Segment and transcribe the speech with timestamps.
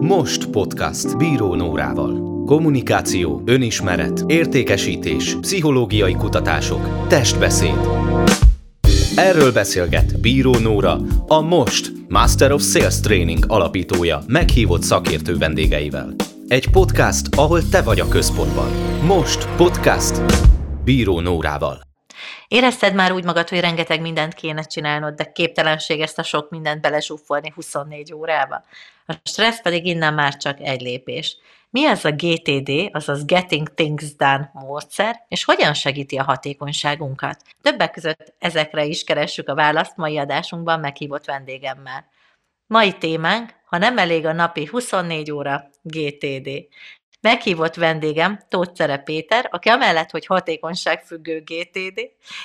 [0.00, 2.44] Most podcast Bíró Nórával.
[2.44, 7.78] Kommunikáció, önismeret, értékesítés, pszichológiai kutatások, testbeszéd.
[9.16, 16.14] Erről beszélget Bíró Nóra, a Most Master of Sales Training alapítója meghívott szakértő vendégeivel.
[16.48, 18.70] Egy podcast, ahol te vagy a központban.
[19.02, 20.20] Most podcast
[20.84, 21.80] Bíró Nórával.
[22.48, 26.80] Érezted már úgy magad, hogy rengeteg mindent kéne csinálnod, de képtelenség ezt a sok mindent
[26.80, 28.64] belezsúfolni 24 órába?
[29.06, 31.36] A stressz pedig innen már csak egy lépés.
[31.70, 37.42] Mi ez a GTD, azaz Getting Things Done módszer, és hogyan segíti a hatékonyságunkat?
[37.62, 42.08] Többek között ezekre is keressük a választ mai adásunkban meghívott vendégemmel.
[42.66, 46.48] Mai témánk, ha nem elég a napi 24 óra, GTD.
[47.26, 52.00] Meghívott vendégem Tóth Péter, aki amellett, hogy hatékonyságfüggő GTD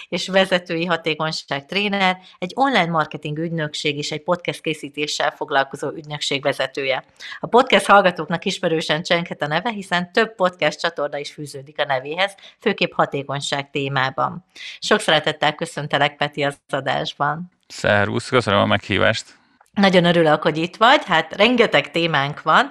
[0.09, 7.03] és vezetői hatékonyság tréner, egy online marketing ügynökség és egy podcast készítéssel foglalkozó ügynökség vezetője.
[7.39, 12.36] A podcast hallgatóknak ismerősen csenghet a neve, hiszen több podcast csatorna is fűződik a nevéhez,
[12.59, 14.45] főképp hatékonyság témában.
[14.80, 17.52] Sok szeretettel köszöntelek Peti az adásban.
[17.67, 19.41] Szervusz, köszönöm a meghívást.
[19.72, 22.69] Nagyon örülök, hogy itt vagy, hát rengeteg témánk van.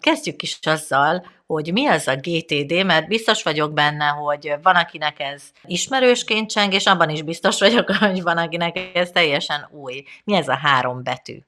[0.00, 5.20] Kezdjük is azzal, hogy mi az a GTD, mert biztos vagyok benne, hogy van, akinek
[5.20, 10.04] ez ismerősként cseng, és abban is biztos vagyok, hogy van, akinek ez teljesen új.
[10.24, 11.38] Mi ez a három betű?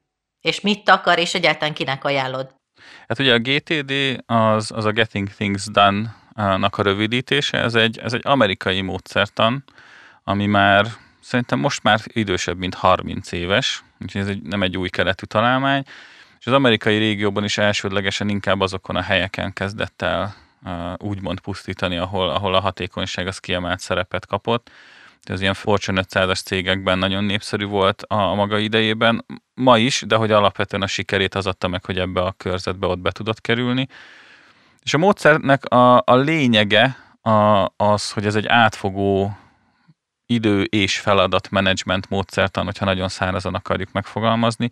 [0.41, 2.55] És mit akar, és egyáltalán kinek ajánlod?
[3.07, 8.13] Hát ugye a GTD az, az a Getting Things Done-nak a rövidítése, ez egy, ez
[8.13, 9.63] egy amerikai módszertan,
[10.23, 10.85] ami már
[11.25, 15.83] szerintem most már idősebb, mint 30 éves, úgyhogy ez egy, nem egy új keletű találmány,
[16.39, 20.35] és az amerikai régióban is elsődlegesen inkább azokon a helyeken kezdett el
[20.97, 24.69] úgymond pusztítani, ahol, ahol a hatékonyság az kiemelt szerepet kapott.
[25.23, 30.15] De az ilyen Fortune 500-as cégekben nagyon népszerű volt a maga idejében, ma is, de
[30.15, 33.87] hogy alapvetően a sikerét az adta meg, hogy ebbe a körzetbe ott be tudott kerülni.
[34.83, 39.37] És a módszernek a, a lényege a, az, hogy ez egy átfogó
[40.25, 44.71] idő és feladat menedzsment módszertan, hogyha nagyon szárazan akarjuk megfogalmazni,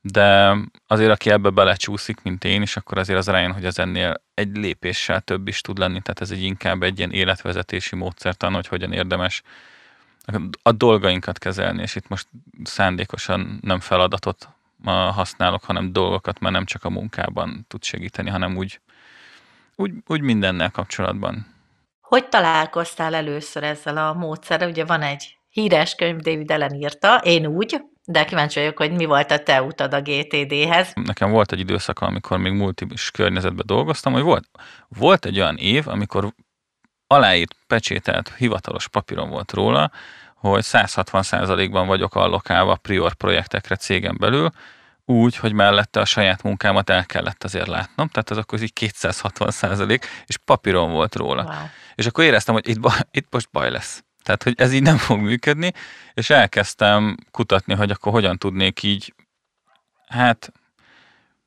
[0.00, 4.22] de azért, aki ebbe belecsúszik, mint én is, akkor azért az rájön, hogy az ennél
[4.34, 8.66] egy lépéssel több is tud lenni, tehát ez egy inkább egy ilyen életvezetési módszertan, hogy
[8.66, 9.42] hogyan érdemes
[10.62, 12.28] a dolgainkat kezelni, és itt most
[12.62, 14.48] szándékosan nem feladatot
[14.90, 18.80] használok, hanem dolgokat, mert nem csak a munkában tud segíteni, hanem úgy,
[19.76, 21.46] úgy, úgy mindennel kapcsolatban.
[22.12, 24.68] Hogy találkoztál először ezzel a módszerrel?
[24.68, 29.04] Ugye van egy híres könyv, David Ellen írta, én úgy, de kíváncsi vagyok, hogy mi
[29.04, 30.92] volt a te utad a GTD-hez.
[30.94, 34.44] Nekem volt egy időszak, amikor még multibis környezetben dolgoztam, hogy volt,
[34.88, 36.32] volt egy olyan év, amikor
[37.06, 39.90] aláírt, pecsételt, hivatalos papíron volt róla,
[40.34, 44.50] hogy 160%-ban vagyok allokálva prior projektekre cégen belül,
[45.04, 49.50] úgy, hogy mellette a saját munkámat el kellett azért látnom, tehát az akkor így 260
[49.50, 51.42] százalék, és papíron volt róla.
[51.42, 51.54] Wow.
[51.94, 52.78] És akkor éreztem, hogy itt,
[53.10, 54.04] itt most baj lesz.
[54.22, 55.72] Tehát, hogy ez így nem fog működni,
[56.14, 59.14] és elkezdtem kutatni, hogy akkor hogyan tudnék így,
[60.08, 60.52] hát,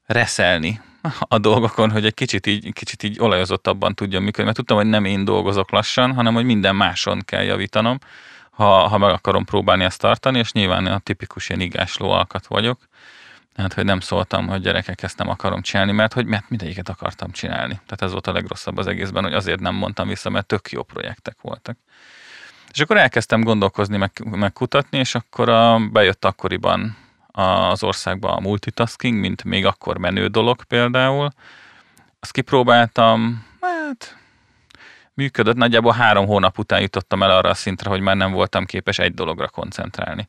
[0.06, 0.82] reszelni
[1.20, 5.06] a dolgokon, hogy egy kicsit így, kicsit így olajozottabban tudjon működni, mert tudtam, hogy nem
[5.06, 8.00] én dolgozok lassan, hanem hogy minden máson kell javítanom,
[8.52, 12.80] ha, ha meg akarom próbálni ezt tartani, és nyilván a tipikus ilyen igásló alkat vagyok,
[13.56, 17.32] tehát, hogy nem szóltam, hogy gyerekek, ezt nem akarom csinálni, mert hogy mert mindegyiket akartam
[17.32, 17.74] csinálni.
[17.74, 20.84] Tehát ez volt a legrosszabb az egészben, hogy azért nem mondtam vissza, mert tök jó
[20.84, 21.78] projektek voltak.
[22.72, 26.98] És akkor elkezdtem gondolkozni, meg, meg kutatni, és akkor a, bejött akkoriban
[27.32, 31.30] az országba a multitasking, mint még akkor menő dolog például.
[32.20, 34.18] Azt kipróbáltam, hát
[35.14, 39.00] működött, nagyjából három hónap után jutottam el arra a szintre, hogy már nem voltam képes
[39.00, 40.28] egy dologra koncentrálni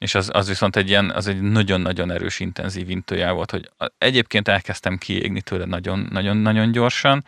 [0.00, 4.48] és az, az viszont egy ilyen, az egy nagyon-nagyon erős, intenzív intőjel volt, hogy egyébként
[4.48, 7.24] elkezdtem kiégni tőle nagyon-nagyon gyorsan,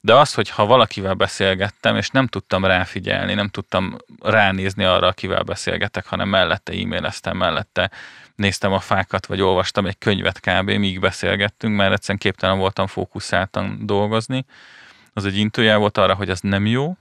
[0.00, 5.42] de az, hogy ha valakivel beszélgettem, és nem tudtam ráfigyelni, nem tudtam ránézni arra, akivel
[5.42, 7.90] beszélgetek, hanem mellette e-maileztem, mellette
[8.34, 10.70] néztem a fákat, vagy olvastam egy könyvet kb.
[10.70, 14.44] míg beszélgettünk, mert egyszerűen képtelen voltam fókuszáltan dolgozni.
[15.12, 16.96] Az egy intőjel volt arra, hogy az nem jó,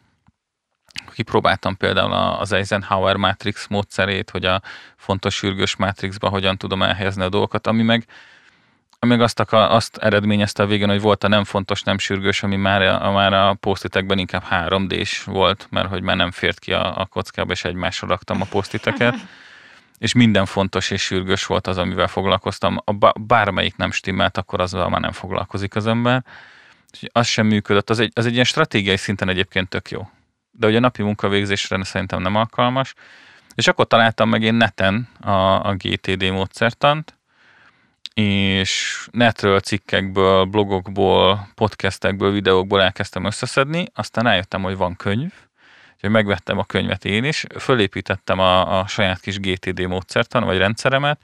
[1.13, 4.61] kipróbáltam például az Eisenhower Matrix módszerét, hogy a
[4.95, 8.05] fontos sürgős Matrixba hogyan tudom elhelyezni a dolgokat, ami meg,
[8.99, 12.43] ami meg azt, akar, azt eredményezte a végén, hogy volt a nem fontos, nem sürgős,
[12.43, 16.73] ami már a, már a posztitekben inkább 3D-s volt, mert hogy már nem fért ki
[16.73, 19.15] a, a kockába, és egymásra raktam a posztiteket.
[19.99, 22.77] és minden fontos és sürgős volt az, amivel foglalkoztam.
[22.85, 26.23] A bármelyik nem stimmelt, akkor azzal már nem foglalkozik az ember.
[27.11, 27.89] Az sem működött.
[27.89, 30.07] Az egy, az egy ilyen stratégiai szinten egyébként tök jó
[30.51, 32.93] de ugye a napi munkavégzésre szerintem nem alkalmas.
[33.55, 37.15] És akkor találtam meg én neten a, a GTD módszertant,
[38.13, 45.31] és netről, cikkekből, blogokból, podcastekből, videókból elkezdtem összeszedni, aztán rájöttem, hogy van könyv,
[45.93, 51.19] úgyhogy megvettem a könyvet én is, fölépítettem a, a saját kis GTD módszertan, vagy rendszeremet,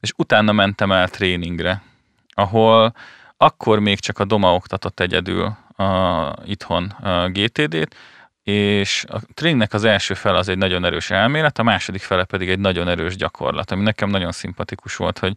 [0.00, 1.82] és utána mentem el tréningre,
[2.28, 2.94] ahol
[3.36, 7.96] akkor még csak a Doma oktatott egyedül a, itthon a GTD-t,
[8.44, 12.48] és a tréningnek az első fel az egy nagyon erős elmélet, a második fele pedig
[12.48, 15.34] egy nagyon erős gyakorlat, ami nekem nagyon szimpatikus volt, hogy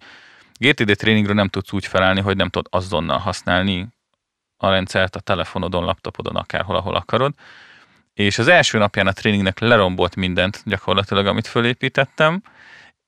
[0.60, 3.88] GTD tréningről nem tudsz úgy felállni, hogy nem tudod azonnal használni
[4.58, 7.34] a rendszert a telefonodon, laptopodon, akárhol, ahol akarod.
[8.14, 12.42] És az első napján a tréningnek lerombolt mindent gyakorlatilag, amit fölépítettem,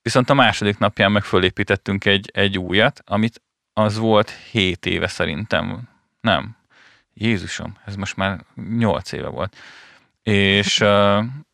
[0.02, 3.42] viszont a második napján meg fölépítettünk egy, egy újat, amit
[3.72, 5.88] az volt 7 éve szerintem.
[6.20, 6.56] Nem.
[7.14, 8.44] Jézusom, ez most már
[8.76, 9.56] 8 éve volt.
[10.22, 10.80] És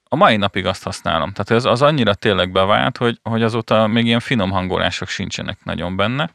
[0.08, 1.32] a mai napig azt használom.
[1.32, 5.96] Tehát ez az annyira tényleg bevált, hogy, hogy azóta még ilyen finom hangolások sincsenek nagyon
[5.96, 6.30] benne.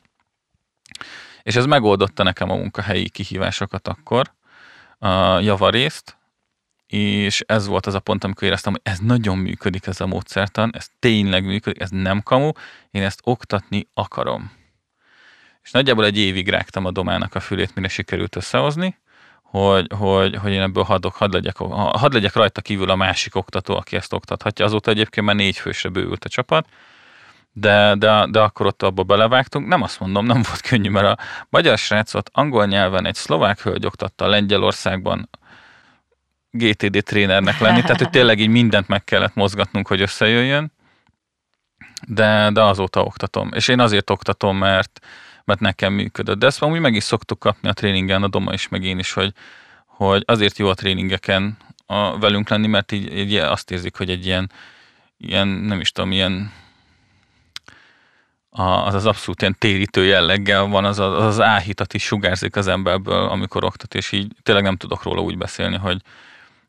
[1.43, 4.33] És ez megoldotta nekem a munkahelyi kihívásokat akkor,
[4.99, 6.17] a javarészt,
[6.87, 10.71] és ez volt az a pont, amikor éreztem, hogy ez nagyon működik ez a módszertan,
[10.73, 12.51] ez tényleg működik, ez nem kamu,
[12.91, 14.51] én ezt oktatni akarom.
[15.63, 18.97] És nagyjából egy évig rágtam a domának a fülét, mire sikerült összehozni,
[19.51, 23.75] hogy, hogy, hogy én ebből hadd, hadd, legyek, hadd legyek rajta kívül a másik oktató,
[23.75, 24.65] aki ezt oktathatja.
[24.65, 26.67] Azóta egyébként már négy fősre bővült a csapat,
[27.53, 29.67] de, de, de akkor ott abba belevágtunk.
[29.67, 33.85] Nem azt mondom, nem volt könnyű, mert a magyar srácot angol nyelven egy szlovák hölgy
[33.85, 35.29] oktatta Lengyelországban
[36.51, 40.71] GTD trénernek lenni, tehát hogy tényleg így mindent meg kellett mozgatnunk, hogy összejöjjön,
[42.07, 43.49] de, de azóta oktatom.
[43.53, 44.99] És én azért oktatom, mert,
[45.51, 46.39] mert nekem működött.
[46.39, 49.13] De ezt amúgy meg is szoktuk kapni a tréningen, a Doma is, meg én is,
[49.13, 49.33] hogy,
[49.85, 54.25] hogy azért jó a tréningeken a, velünk lenni, mert így, így azt érzik, hogy egy
[54.25, 54.51] ilyen,
[55.17, 56.51] ilyen nem is tudom, ilyen
[58.49, 63.27] az az abszolút ilyen térítő jelleggel van, az az, az áhítat is sugárzik az emberből,
[63.27, 66.01] amikor oktat, és így tényleg nem tudok róla úgy beszélni, hogy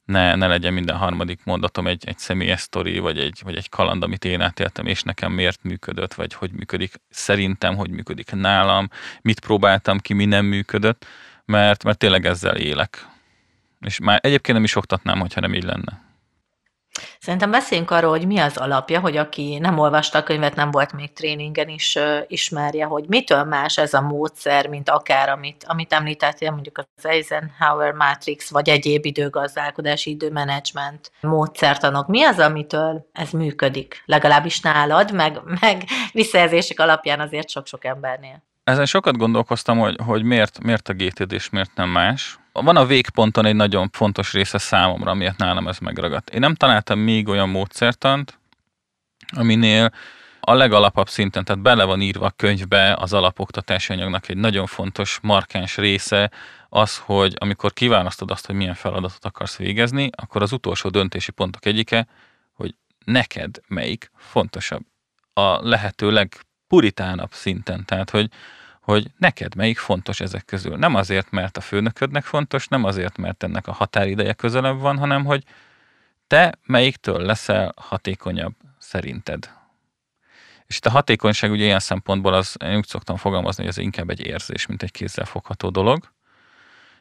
[0.04, 4.02] ne, ne legyen minden harmadik mondatom egy, egy személyes sztori, vagy egy, vagy egy kaland,
[4.02, 8.88] amit én átéltem, és nekem miért működött, vagy hogy működik szerintem, hogy működik nálam,
[9.22, 11.06] mit próbáltam ki, mi nem működött,
[11.44, 13.06] mert, mert tényleg ezzel élek.
[13.80, 16.11] És már egyébként nem is oktatnám, hogyha nem így lenne.
[17.20, 20.92] Szerintem beszéljünk arról, hogy mi az alapja, hogy aki nem olvasta a könyvet, nem volt
[20.92, 26.50] még tréningen is ismerje, hogy mitől más ez a módszer, mint akár amit, amit említettél,
[26.50, 32.06] mondjuk az Eisenhower Matrix, vagy egyéb időgazdálkodási, időmenedzsment módszertanok.
[32.06, 34.02] Mi az, amitől ez működik?
[34.06, 38.42] Legalábbis nálad, meg, meg visszajelzések alapján azért sok-sok embernél.
[38.64, 42.38] Ezen sokat gondolkoztam, hogy, hogy miért, miért a GTD és miért nem más.
[42.52, 46.30] Van a végponton egy nagyon fontos része számomra, miért nálam ez megragadt.
[46.30, 48.38] Én nem találtam még olyan módszertant,
[49.36, 49.92] aminél
[50.40, 55.18] a legalapabb szinten, tehát bele van írva a könyvbe az alapoktatási anyagnak egy nagyon fontos,
[55.22, 56.30] markáns része
[56.68, 61.66] az, hogy amikor kiválasztod azt, hogy milyen feladatot akarsz végezni, akkor az utolsó döntési pontok
[61.66, 62.06] egyike,
[62.52, 62.74] hogy
[63.04, 64.82] neked melyik fontosabb.
[65.32, 66.10] A lehető
[66.72, 67.84] legpuritánabb szinten.
[67.84, 68.30] Tehát, hogy
[68.80, 70.76] hogy neked melyik fontos ezek közül.
[70.76, 75.24] Nem azért, mert a főnöködnek fontos, nem azért, mert ennek a határideje közelebb van, hanem
[75.24, 75.44] hogy
[76.26, 79.50] te melyiktől leszel hatékonyabb szerinted.
[80.66, 84.10] És itt a hatékonyság ugye ilyen szempontból az, én úgy szoktam fogalmazni, hogy ez inkább
[84.10, 86.12] egy érzés, mint egy kézzelfogható dolog.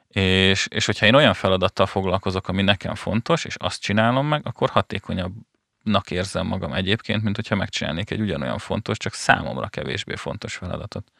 [0.07, 4.69] És, és hogyha én olyan feladattal foglalkozok, ami nekem fontos, és azt csinálom meg, akkor
[5.83, 11.11] hatékonyabbnak érzem magam egyébként, mint hogyha megcsinálnék egy ugyanolyan fontos, csak számomra kevésbé fontos feladatot.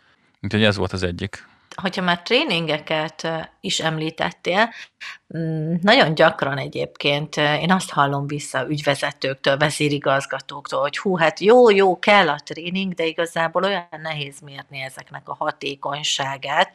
[0.42, 1.50] Úgyhogy ez volt az egyik.
[1.76, 3.28] Hogyha már tréningeket
[3.62, 4.70] is említettél,
[5.38, 12.00] mm, nagyon gyakran egyébként én azt hallom vissza ügyvezetőktől, vezérigazgatóktól, hogy hú, hát jó, jó,
[12.00, 16.72] kell a tréning, de igazából olyan nehéz mérni ezeknek a hatékonyságát,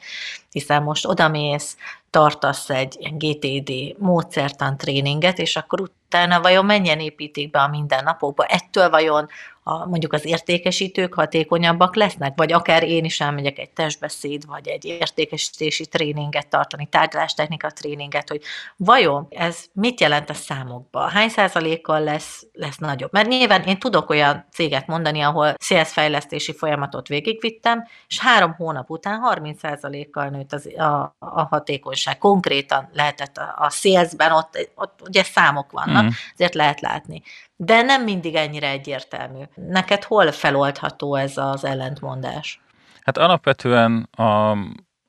[0.51, 1.77] hiszen most odamész,
[2.17, 8.45] tartasz egy GTD módszertan tréninget, és akkor utána vajon mennyien építik be a mindennapokba?
[8.45, 9.29] Ettől vajon
[9.69, 14.85] a, mondjuk az értékesítők hatékonyabbak lesznek, vagy akár én is elmegyek egy testbeszéd, vagy egy
[14.85, 18.43] értékesítési tréninget tartani, tárgyalástechnika tréninget, hogy
[18.77, 21.09] vajon ez mit jelent a számokba?
[21.09, 23.13] Hány százalékkal lesz, lesz nagyobb?
[23.13, 28.91] Mert nyilván én tudok olyan céget mondani, ahol sales fejlesztési folyamatot végigvittem, és három hónap
[28.91, 32.19] után 30 százalékkal nőtt az, a, a hatékonyság.
[32.19, 36.09] Konkrétan lehetett a, a salesben, ott, ott ugye számok vannak, mm.
[36.35, 37.23] ezért lehet látni
[37.57, 39.43] de nem mindig ennyire egyértelmű.
[39.55, 42.61] Neked hol feloldható ez az ellentmondás?
[43.03, 44.57] Hát alapvetően a,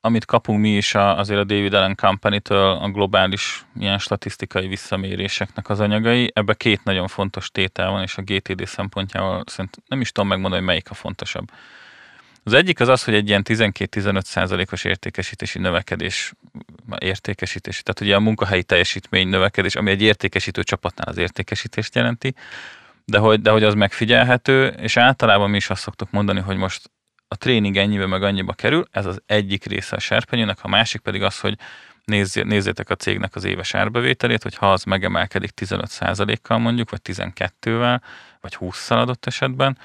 [0.00, 5.68] amit kapunk mi is a, azért a David Allen Company-től, a globális ilyen statisztikai visszaméréseknek
[5.68, 10.12] az anyagai, ebbe két nagyon fontos tétel van, és a GTD szempontjából szerintem nem is
[10.12, 11.50] tudom megmondani, hogy melyik a fontosabb.
[12.48, 16.32] Az egyik az az, hogy egy ilyen 12-15 százalékos értékesítési növekedés,
[16.98, 22.34] értékesítési, tehát ugye a munkahelyi teljesítmény növekedés, ami egy értékesítő csapatnál az értékesítést jelenti,
[23.04, 26.90] de hogy, de hogy az megfigyelhető, és általában mi is azt szoktuk mondani, hogy most
[27.28, 31.22] a tréning ennyibe meg annyiba kerül, ez az egyik része a serpenyőnek, a másik pedig
[31.22, 31.58] az, hogy
[32.04, 38.00] nézzétek a cégnek az éves árbevételét, hogy ha az megemelkedik 15%-kal mondjuk, vagy 12-vel,
[38.40, 39.78] vagy 20-szal adott esetben,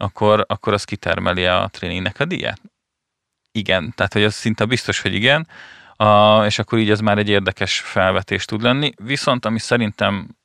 [0.00, 2.60] akkor, akkor az kitermeli a tréningnek a díját?
[3.52, 5.48] Igen, tehát hogy az szinte biztos, hogy igen,
[5.96, 8.92] a, és akkor így ez már egy érdekes felvetés tud lenni.
[9.02, 10.36] Viszont ami szerintem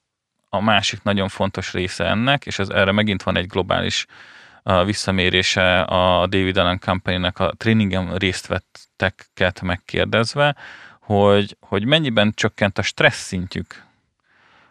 [0.50, 4.06] a másik nagyon fontos része ennek, és ez erre megint van egy globális
[4.64, 10.56] a visszamérése a David Allen Company-nek a tréningen részt vetteket megkérdezve,
[11.00, 13.85] hogy, hogy mennyiben csökkent a stressz szintjük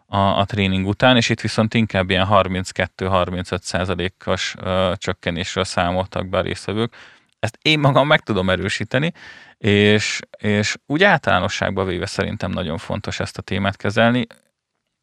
[0.07, 4.55] a, a tréning után, és itt viszont inkább ilyen 32-35 százalékos
[4.95, 6.95] csökkenésről számoltak be a résztvevők.
[7.39, 9.13] Ezt én magam meg tudom erősíteni,
[9.59, 14.27] és, és úgy általánosságban véve szerintem nagyon fontos ezt a témát kezelni,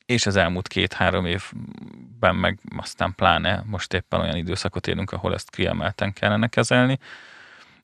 [0.05, 5.50] és az elmúlt két-három évben meg aztán pláne most éppen olyan időszakot élünk, ahol ezt
[5.50, 7.00] kiemelten kellene kezelni.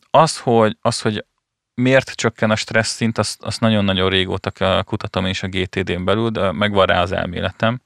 [0.09, 1.25] Az, hogy, az, hogy
[1.81, 6.51] miért csökken a stressz szint, azt, azt nagyon-nagyon régóta kutatom és a GTD-n belül, de
[6.51, 7.81] megvan rá az elméletem.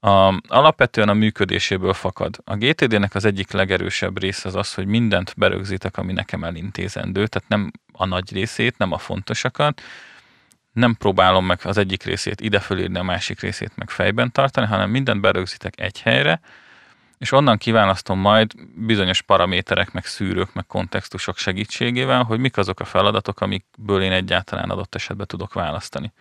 [0.00, 2.36] A, alapvetően a működéséből fakad.
[2.44, 7.48] A GTD-nek az egyik legerősebb része az az, hogy mindent berögzítek, ami nekem elintézendő, tehát
[7.48, 9.82] nem a nagy részét, nem a fontosakat,
[10.72, 14.90] nem próbálom meg az egyik részét ide fölírni, a másik részét meg fejben tartani, hanem
[14.90, 16.40] mindent berögzítek egy helyre,
[17.24, 22.84] és onnan kiválasztom majd bizonyos paraméterek, meg szűrők, meg kontextusok segítségével, hogy mik azok a
[22.84, 26.12] feladatok, amikből én egyáltalán adott esetben tudok választani.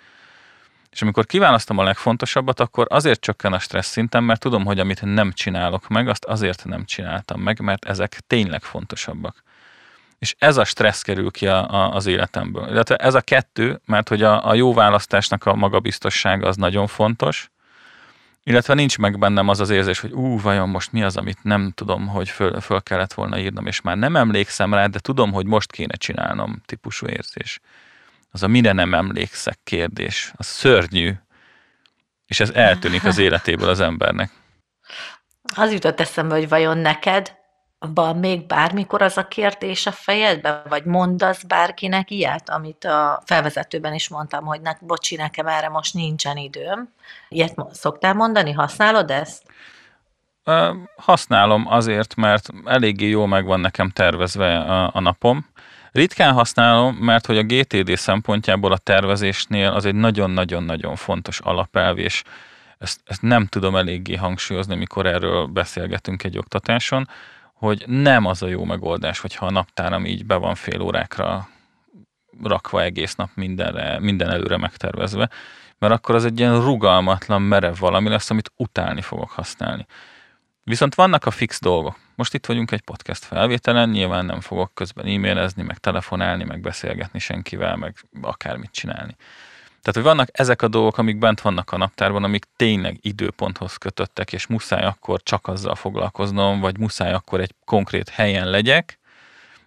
[0.91, 5.01] És amikor kiválasztom a legfontosabbat, akkor azért csökken a stressz szintem, mert tudom, hogy amit
[5.01, 9.43] nem csinálok meg, azt azért nem csináltam meg, mert ezek tényleg fontosabbak.
[10.19, 12.69] És ez a stressz kerül ki a, a, az életemből.
[12.69, 17.51] Illetve ez a kettő, mert hogy a, a jó választásnak a magabiztossága az nagyon fontos,
[18.43, 21.71] illetve nincs meg bennem az az érzés, hogy ú, vajon most mi az, amit nem
[21.75, 25.45] tudom, hogy föl, föl kellett volna írnom, és már nem emlékszem rá, de tudom, hogy
[25.45, 27.59] most kéne csinálnom típusú érzés.
[28.31, 30.33] Az a mire nem emlékszek kérdés.
[30.35, 31.13] Az szörnyű.
[32.25, 34.31] És ez eltűnik az életéből az embernek.
[35.55, 37.35] Az jutott eszembe, hogy vajon neked
[37.93, 43.93] van még bármikor az a kérdés a fejedben, vagy mondasz bárkinek ilyet, amit a felvezetőben
[43.93, 46.93] is mondtam, hogy ne, bocsi, nekem erre most nincsen időm.
[47.29, 48.51] Ilyet szoktál mondani?
[48.51, 49.43] Használod ezt?
[50.95, 55.45] Használom azért, mert eléggé jól meg van nekem tervezve a, a napom.
[55.91, 62.23] Ritkán használom, mert hogy a GTD szempontjából a tervezésnél az egy nagyon-nagyon-nagyon fontos alapelv, és
[62.77, 67.07] ezt, ezt nem tudom eléggé hangsúlyozni, mikor erről beszélgetünk egy oktatáson,
[67.63, 71.49] hogy nem az a jó megoldás, hogyha a naptáram így be van fél órákra
[72.43, 75.29] rakva egész nap mindenre, minden előre megtervezve,
[75.77, 79.85] mert akkor az egy ilyen rugalmatlan, merev valami lesz, amit utálni fogok használni.
[80.63, 81.97] Viszont vannak a fix dolgok.
[82.15, 87.19] Most itt vagyunk egy podcast felvételen, nyilván nem fogok közben e-mailezni, meg telefonálni, meg beszélgetni
[87.19, 89.15] senkivel, meg akármit csinálni.
[89.83, 94.33] Tehát, hogy vannak ezek a dolgok, amik bent vannak a naptárban, amik tényleg időponthoz kötöttek,
[94.33, 98.99] és muszáj akkor csak azzal foglalkoznom, vagy muszáj akkor egy konkrét helyen legyek,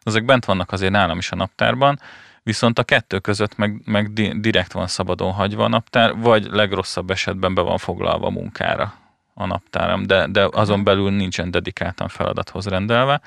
[0.02, 2.00] azok bent vannak azért nálam is a naptárban,
[2.42, 7.54] viszont a kettő között meg, meg direkt van szabadon hagyva a naptár, vagy legrosszabb esetben
[7.54, 8.94] be van foglalva munkára
[9.34, 13.20] a naptáram, de, de azon belül nincsen dedikáltan feladathoz rendelve.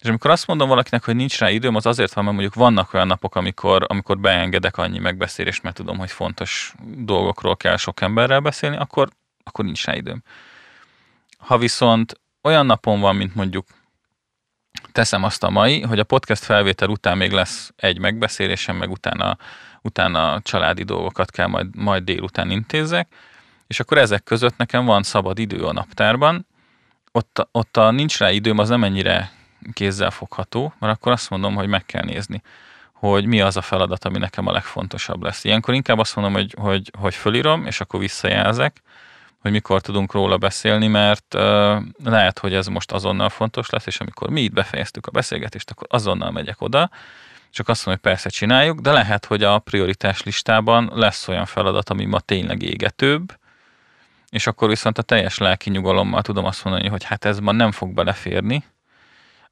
[0.00, 2.94] És amikor azt mondom valakinek, hogy nincs rá időm, az azért van, mert mondjuk vannak
[2.94, 8.40] olyan napok, amikor, amikor beengedek annyi megbeszélést, mert tudom, hogy fontos dolgokról kell sok emberrel
[8.40, 9.08] beszélni, akkor,
[9.44, 10.22] akkor nincs rá időm.
[11.38, 13.66] Ha viszont olyan napon van, mint mondjuk
[14.92, 19.38] teszem azt a mai, hogy a podcast felvétel után még lesz egy megbeszélésem, meg utána,
[19.82, 23.08] utána családi dolgokat kell majd, majd délután intézzek,
[23.66, 26.46] és akkor ezek között nekem van szabad idő a naptárban,
[27.12, 29.37] ott, ott a nincs rá időm, az nem ennyire
[29.72, 32.42] kézzel fogható, mert akkor azt mondom, hogy meg kell nézni,
[32.92, 35.44] hogy mi az a feladat, ami nekem a legfontosabb lesz.
[35.44, 38.82] Ilyenkor inkább azt mondom, hogy, hogy, hogy fölírom, és akkor visszajelzek,
[39.40, 44.00] hogy mikor tudunk róla beszélni, mert uh, lehet, hogy ez most azonnal fontos lesz, és
[44.00, 46.90] amikor mi itt befejeztük a beszélgetést, akkor azonnal megyek oda,
[47.50, 51.90] csak azt mondom, hogy persze csináljuk, de lehet, hogy a prioritás listában lesz olyan feladat,
[51.90, 53.36] ami ma tényleg égetőbb,
[54.30, 57.72] és akkor viszont a teljes lelki nyugalommal tudom azt mondani, hogy hát ez ma nem
[57.72, 58.64] fog beleférni,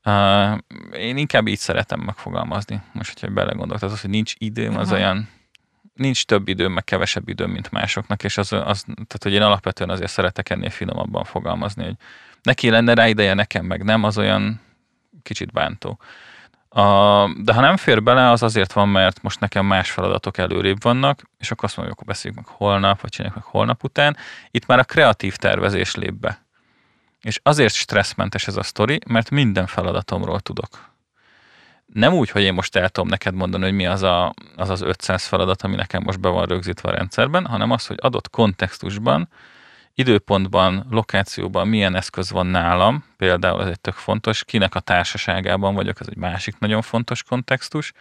[0.07, 0.59] Uh,
[0.93, 3.81] én inkább így szeretem megfogalmazni, most, hogyha belegondolok.
[3.81, 5.03] Tehát az, hogy nincs időm, az uh-huh.
[5.03, 5.29] olyan,
[5.95, 9.91] nincs több időm, meg kevesebb időm, mint másoknak, és az, az, tehát, hogy én alapvetően
[9.91, 11.97] azért szeretek ennél finomabban fogalmazni, hogy
[12.43, 14.61] neki lenne rá ideje, nekem meg nem, az olyan
[15.23, 15.99] kicsit bántó.
[16.69, 20.83] A, de ha nem fér bele, az azért van, mert most nekem más feladatok előrébb
[20.83, 24.17] vannak, és akkor azt mondjuk, akkor beszéljük meg holnap, vagy csináljuk meg holnap után.
[24.51, 26.46] Itt már a kreatív tervezés lép be.
[27.27, 30.69] És azért stresszmentes ez a sztori, mert minden feladatomról tudok.
[31.87, 34.81] Nem úgy, hogy én most el tudom neked mondani, hogy mi az, a, az az
[34.83, 39.29] 500 feladat, ami nekem most be van rögzítve a rendszerben, hanem az, hogy adott kontextusban,
[39.95, 46.01] időpontban, lokációban milyen eszköz van nálam, például ez egy tök fontos, kinek a társaságában vagyok,
[46.01, 47.93] ez egy másik nagyon fontos kontextus,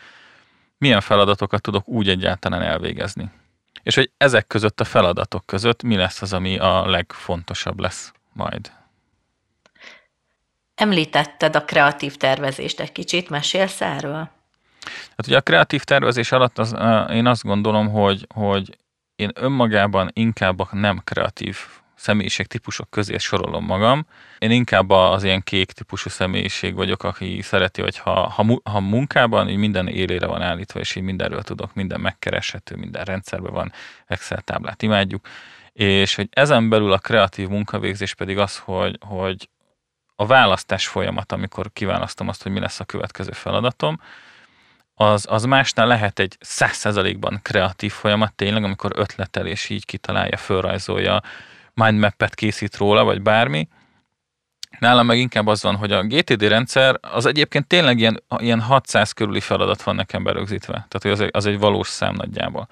[0.77, 3.32] milyen feladatokat tudok úgy egyáltalán elvégezni.
[3.84, 8.72] És hogy ezek között a feladatok között mi lesz az, ami a legfontosabb lesz majd.
[10.75, 14.29] Említetted a kreatív tervezést egy kicsit, mesélsz erről?
[15.17, 16.75] Hát ugye a kreatív tervezés alatt az,
[17.12, 18.77] én azt gondolom, hogy, hogy
[19.15, 21.58] én önmagában inkább a nem kreatív
[21.96, 24.05] személyiségtípusok közé sorolom magam.
[24.38, 29.50] Én inkább az ilyen kék típusú személyiség vagyok, aki szereti, hogy ha, ha, ha munkában
[29.50, 33.72] így minden élére van állítva, és így mindenről tudok, minden megkereshető, minden rendszerben van,
[34.05, 35.27] Excel táblát imádjuk,
[35.74, 39.50] és hogy ezen belül a kreatív munkavégzés pedig az, hogy, hogy
[40.15, 44.00] a választás folyamat, amikor kiválasztom azt, hogy mi lesz a következő feladatom,
[44.95, 51.22] az, az másnál lehet egy százszerzalékban kreatív folyamat tényleg, amikor ötletel és így kitalálja, fölrajzolja,
[51.74, 53.67] mindmap-et készít róla, vagy bármi.
[54.79, 59.12] Nálam meg inkább az van, hogy a GTD rendszer az egyébként tényleg ilyen, ilyen 600
[59.12, 60.74] körüli feladat van nekem berögzítve.
[60.74, 62.67] Tehát hogy az egy, az egy valós szám nagyjából.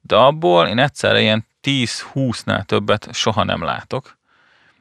[0.00, 4.18] De abból én egyszerre ilyen 10-20-nál többet soha nem látok.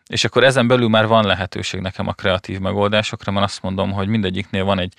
[0.10, 4.08] És akkor ezen belül már van lehetőség nekem a kreatív megoldásokra, mert azt mondom, hogy
[4.08, 4.94] mindegyiknél van egy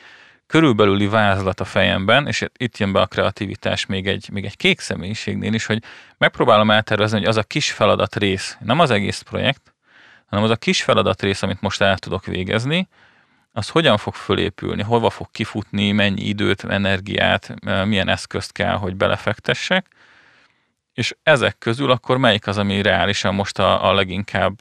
[0.46, 4.80] körülbelüli vázlat a fejemben, és itt jön be a kreativitás még egy, még egy kék
[4.80, 5.82] személyiségnél is, hogy
[6.18, 9.74] megpróbálom eltervezni, hogy az a kis feladat rész, nem az egész projekt,
[10.26, 12.88] hanem az a kis feladat rész, amit most el tudok végezni,
[13.52, 19.86] az hogyan fog fölépülni, hova fog kifutni, mennyi időt, energiát, milyen eszközt kell, hogy belefektessek,
[20.94, 24.60] és ezek közül akkor melyik az, ami reálisan most a, a leginkább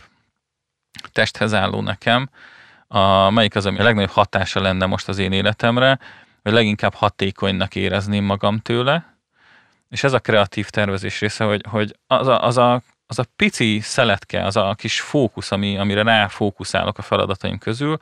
[1.07, 2.29] testhez álló nekem,
[2.87, 5.99] a, melyik az, ami a legnagyobb hatása lenne most az én életemre,
[6.41, 9.17] vagy leginkább hatékonynak érezném magam tőle,
[9.89, 13.79] és ez a kreatív tervezés része, hogy, hogy az, a, az, a, az a pici
[13.79, 17.97] szeletke, az a kis fókusz, ami, amire ráfókuszálok a feladataim közül,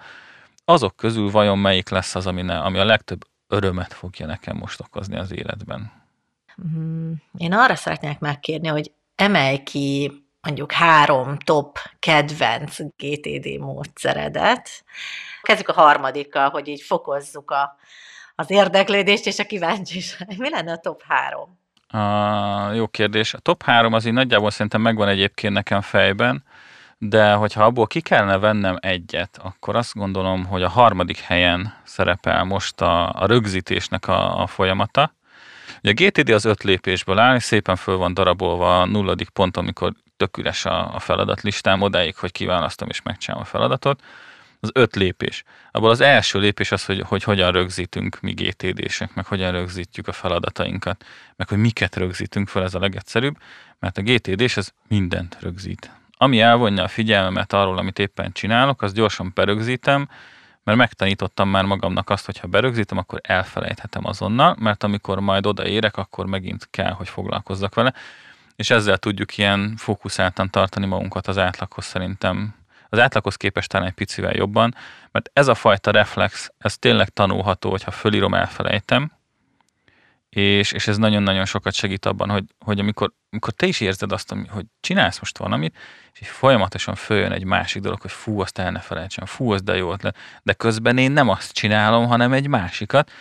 [0.65, 4.79] azok közül vajon melyik lesz az, ami, ne, ami a legtöbb örömet fogja nekem most
[4.79, 5.91] okozni az életben?
[6.67, 10.12] Mm, én arra szeretnék megkérni, hogy emelj ki
[10.47, 14.69] mondjuk három top kedvenc GTD módszeredet.
[15.41, 17.75] Kezdjük a harmadikkal, hogy így fokozzuk a,
[18.36, 20.38] az érdeklődést és a kíváncsiság.
[20.38, 21.60] Mi lenne a top három?
[21.88, 23.33] A, jó kérdés.
[23.33, 26.43] A top három az így nagyjából szerintem megvan egyébként nekem fejben,
[26.97, 32.43] de hogyha abból ki kellene vennem egyet, akkor azt gondolom, hogy a harmadik helyen szerepel
[32.43, 35.15] most a, a rögzítésnek a, a folyamata.
[35.83, 39.93] Ugye a GTD az öt lépésből áll, szépen föl van darabolva a nulladik pont, amikor
[40.17, 44.03] tök üres a, a feladatlistám, odáig, hogy kiválasztom és megcsinálom a feladatot.
[44.60, 45.43] Az öt lépés.
[45.71, 50.12] Abból az első lépés az, hogy, hogy hogyan rögzítünk mi GTD-sek, meg hogyan rögzítjük a
[50.12, 53.38] feladatainkat, meg hogy miket rögzítünk fel, ez a legegyszerűbb,
[53.80, 55.91] mert a GTD-s az mindent rögzít.
[56.17, 60.10] Ami elvonja a figyelmemet arról, amit éppen csinálok, az gyorsan berögzítem,
[60.63, 65.97] mert megtanítottam már magamnak azt, hogy ha berögzítem, akkor elfelejthetem azonnal, mert amikor majd odaérek,
[65.97, 67.93] akkor megint kell, hogy foglalkozzak vele
[68.57, 72.55] és ezzel tudjuk ilyen fókuszáltan tartani magunkat az átlaghoz szerintem.
[72.89, 74.75] Az átlaghoz képest talán egy picivel jobban,
[75.11, 79.11] mert ez a fajta reflex, ez tényleg tanulható, hogyha fölírom, elfelejtem,
[80.29, 84.33] és, és ez nagyon-nagyon sokat segít abban, hogy, hogy amikor, amikor te is érzed azt,
[84.49, 85.77] hogy csinálsz most valamit,
[86.13, 89.75] és folyamatosan följön egy másik dolog, hogy fú, azt el ne felejtsem, fú, az de
[89.75, 89.95] jó
[90.43, 93.11] de közben én nem azt csinálom, hanem egy másikat,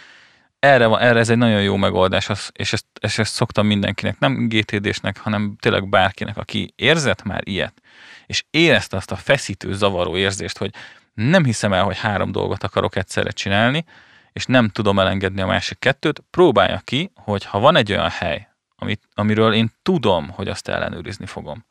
[0.67, 4.19] erre, van, erre ez egy nagyon jó megoldás, az, és, ezt, és ezt szoktam mindenkinek,
[4.19, 7.83] nem GTD-snek, hanem tényleg bárkinek, aki érzett már ilyet,
[8.27, 10.71] és érezte azt a feszítő, zavaró érzést, hogy
[11.15, 13.85] nem hiszem el, hogy három dolgot akarok egyszerre csinálni,
[14.33, 18.49] és nem tudom elengedni a másik kettőt, próbálja ki, hogy ha van egy olyan hely,
[18.77, 21.65] amit, amiről én tudom, hogy azt ellenőrizni fogom,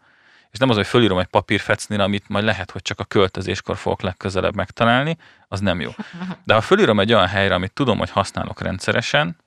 [0.56, 4.02] és nem az, hogy fölírom egy papírfecnire, amit majd lehet, hogy csak a költözéskor fogok
[4.02, 5.92] legközelebb megtalálni, az nem jó.
[6.44, 9.38] De ha fölírom egy olyan helyre, amit tudom, hogy használok rendszeresen,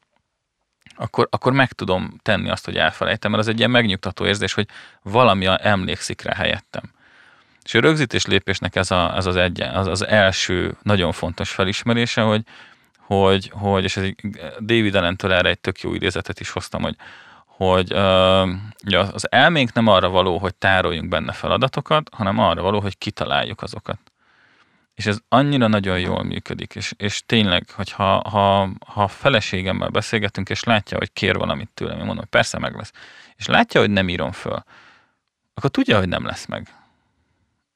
[0.96, 4.68] akkor, akkor meg tudom tenni azt, hogy elfelejtem, mert az egy ilyen megnyugtató érzés, hogy
[5.02, 6.82] valami emlékszik rá helyettem.
[7.64, 12.20] És a rögzítés lépésnek ez, a, ez az, egy, az, az első nagyon fontos felismerése,
[12.20, 12.42] hogy,
[12.98, 14.08] hogy, hogy és ez
[14.60, 16.96] David Allen-től erre egy tök jó idézetet is hoztam, hogy,
[17.58, 22.98] hogy uh, az elménk nem arra való, hogy tároljunk benne feladatokat, hanem arra való, hogy
[22.98, 23.98] kitaláljuk azokat.
[24.94, 30.48] és ez annyira nagyon jól működik, és, és tényleg, hogy ha, ha, ha feleségemmel beszélgetünk,
[30.48, 32.92] és látja, hogy kér valamit tőlem, én mondom, hogy persze meg lesz,
[33.36, 34.64] és látja, hogy nem írom föl,
[35.54, 36.74] akkor tudja, hogy nem lesz meg.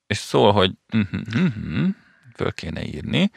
[0.06, 1.88] És szól, hogy uh-huh, uh-huh,
[2.34, 3.30] föl kéne írni,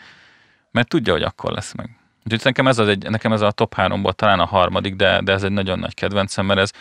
[0.71, 1.97] mert tudja, hogy akkor lesz meg.
[2.25, 5.31] Úgyhogy nekem ez, az egy, nekem ez a top háromból talán a harmadik, de, de
[5.31, 6.71] ez egy nagyon nagy kedvencem, mert ez,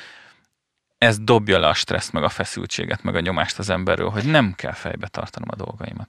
[0.99, 4.53] ez dobja le a stresszt, meg a feszültséget, meg a nyomást az emberről, hogy nem
[4.57, 6.09] kell fejbe tartanom a dolgaimat.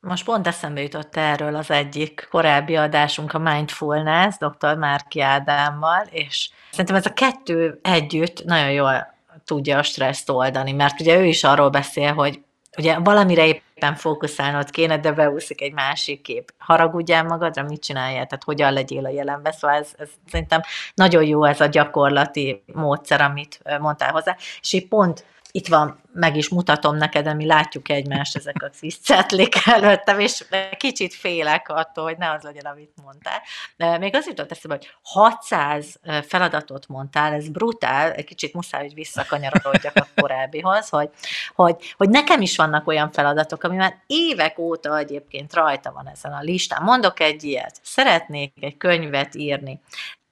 [0.00, 4.76] Most pont eszembe jutott erről az egyik korábbi adásunk, a Mindfulness, dr.
[4.76, 11.00] Márki Ádámmal, és szerintem ez a kettő együtt nagyon jól tudja a stresszt oldani, mert
[11.00, 12.42] ugye ő is arról beszél, hogy
[12.78, 16.52] ugye valamire éppen fókuszálnod kéne, de beúszik egy másik kép.
[16.58, 20.60] Haragudjál magadra, mit csináljál, tehát hogyan legyél a jelenben, szóval ez, ez szerintem
[20.94, 26.36] nagyon jó ez a gyakorlati módszer, amit mondtál hozzá, és így pont itt van, meg
[26.36, 30.44] is mutatom neked, de mi látjuk egymást ezek a kis cetlik előttem, és
[30.76, 33.42] kicsit félek attól, hogy ne az legyen, amit mondtál.
[33.76, 38.94] De még az jutott eszembe, hogy 600 feladatot mondtál, ez brutál, egy kicsit muszáj, hogy
[38.94, 41.10] visszakanyarodjak a korábbihoz, hogy,
[41.54, 46.32] hogy, hogy nekem is vannak olyan feladatok, ami már évek óta egyébként rajta van ezen
[46.32, 46.82] a listán.
[46.82, 49.80] Mondok egy ilyet, szeretnék egy könyvet írni,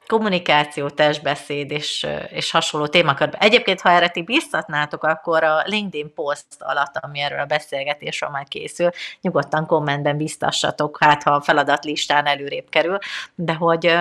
[0.08, 3.40] kommunikáció, testbeszéd és, és hasonló témakörben.
[3.40, 8.44] Egyébként, ha erre ti biztatnátok, akkor a LinkedIn post alatt, ami erről a beszélgetésről már
[8.48, 8.90] készül,
[9.20, 12.98] nyugodtan kommentben biztassatok, hát ha a feladatlistán előrébb kerül,
[13.34, 13.96] de hogy,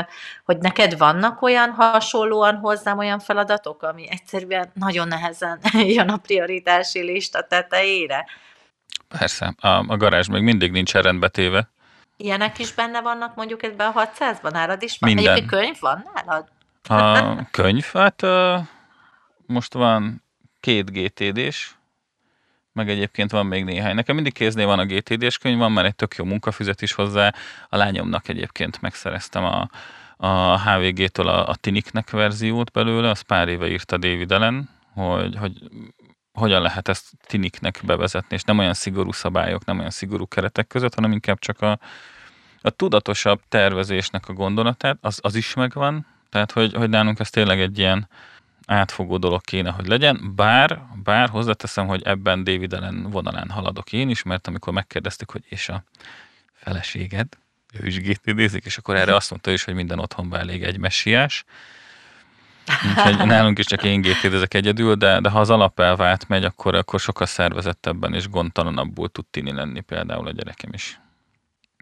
[0.46, 5.60] hogy neked vannak olyan hasonlóan hozzám olyan feladatok, ami egyszerűen nagyon nehezen
[5.98, 8.26] jön a prioritási lista tetejére?
[9.20, 11.70] Persze, a, a garázs még mindig nincs rendbetéve.
[12.17, 14.51] Ilyenek is benne vannak mondjuk ebben a 600-ban?
[14.51, 15.13] Nálad is van?
[15.13, 15.34] Minden.
[15.34, 16.47] Egyébként könyv van nálad?
[16.89, 18.21] A könyv, hát
[19.45, 20.23] most van
[20.60, 21.71] két GTD-s,
[22.73, 23.95] meg egyébként van még néhány.
[23.95, 27.34] Nekem mindig kéznél van a GTD-s könyv, van már egy tök jó munkafizet is hozzá.
[27.69, 29.69] A lányomnak egyébként megszereztem a,
[30.17, 35.53] a HVG-től a, a Tiniknek verziót belőle, az pár éve írta David Allen, hogy, hogy
[36.38, 40.93] hogyan lehet ezt tiniknek bevezetni, és nem olyan szigorú szabályok, nem olyan szigorú keretek között,
[40.93, 41.80] hanem inkább csak a,
[42.62, 47.60] a tudatosabb tervezésnek a gondolatát, az, az is megvan, tehát hogy, hogy nálunk ez tényleg
[47.60, 48.10] egy ilyen
[48.65, 54.10] átfogó dolog kéne, hogy legyen, bár, bár hozzáteszem, hogy ebben David Allen vonalán haladok én
[54.10, 55.84] is, mert amikor megkérdeztük, hogy és a
[56.54, 57.28] feleséged,
[57.73, 61.43] ő is GTD-zik, és akkor erre azt mondta is, hogy minden otthonban elég egy messiás,
[62.88, 66.99] Úgyhogy nálunk is csak én ezek egyedül, de, de ha az alapelv átmegy, akkor, akkor
[66.99, 70.99] sokkal szervezettebben és gondtalanabbul tud tini lenni például a gyerekem is.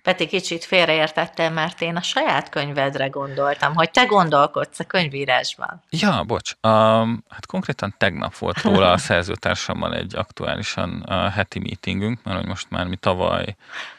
[0.05, 5.83] Peti, kicsit félreértettem, mert én a saját könyvedre gondoltam, hogy te gondolkodsz a könyvírásban.
[5.89, 6.51] Ja, bocs.
[6.61, 12.47] Um, hát konkrétan tegnap volt róla a szerzőtársammal egy aktuálisan uh, heti meetingünk, mert hogy
[12.47, 13.55] most már mi tavaly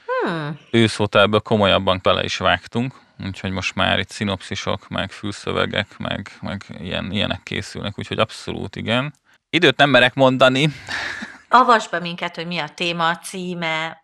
[0.07, 0.59] hmm.
[0.71, 6.65] őszóta ebből komolyabban bele is vágtunk, úgyhogy most már itt szinopszisok, meg fülszövegek, meg, meg
[6.79, 9.15] ilyen, ilyenek készülnek, úgyhogy abszolút igen.
[9.51, 10.69] Időt nem merek mondani.
[11.49, 14.03] Avasd be minket, hogy mi a téma, a címe,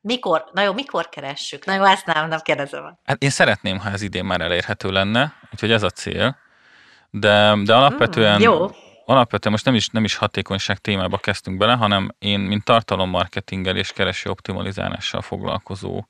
[0.00, 1.64] mikor, na jó, mikor keressük?
[1.64, 2.98] Na jó, ezt nem, nem kérdezem.
[3.04, 6.36] Hát én szeretném, ha ez idén már elérhető lenne, úgyhogy ez a cél.
[7.10, 8.70] De, de alapvetően, mm, jó.
[9.04, 13.92] alapvetően most nem is, nem is hatékonyság témába kezdtünk bele, hanem én, mint tartalommarketinggel és
[13.92, 16.04] kereső optimalizálással foglalkozó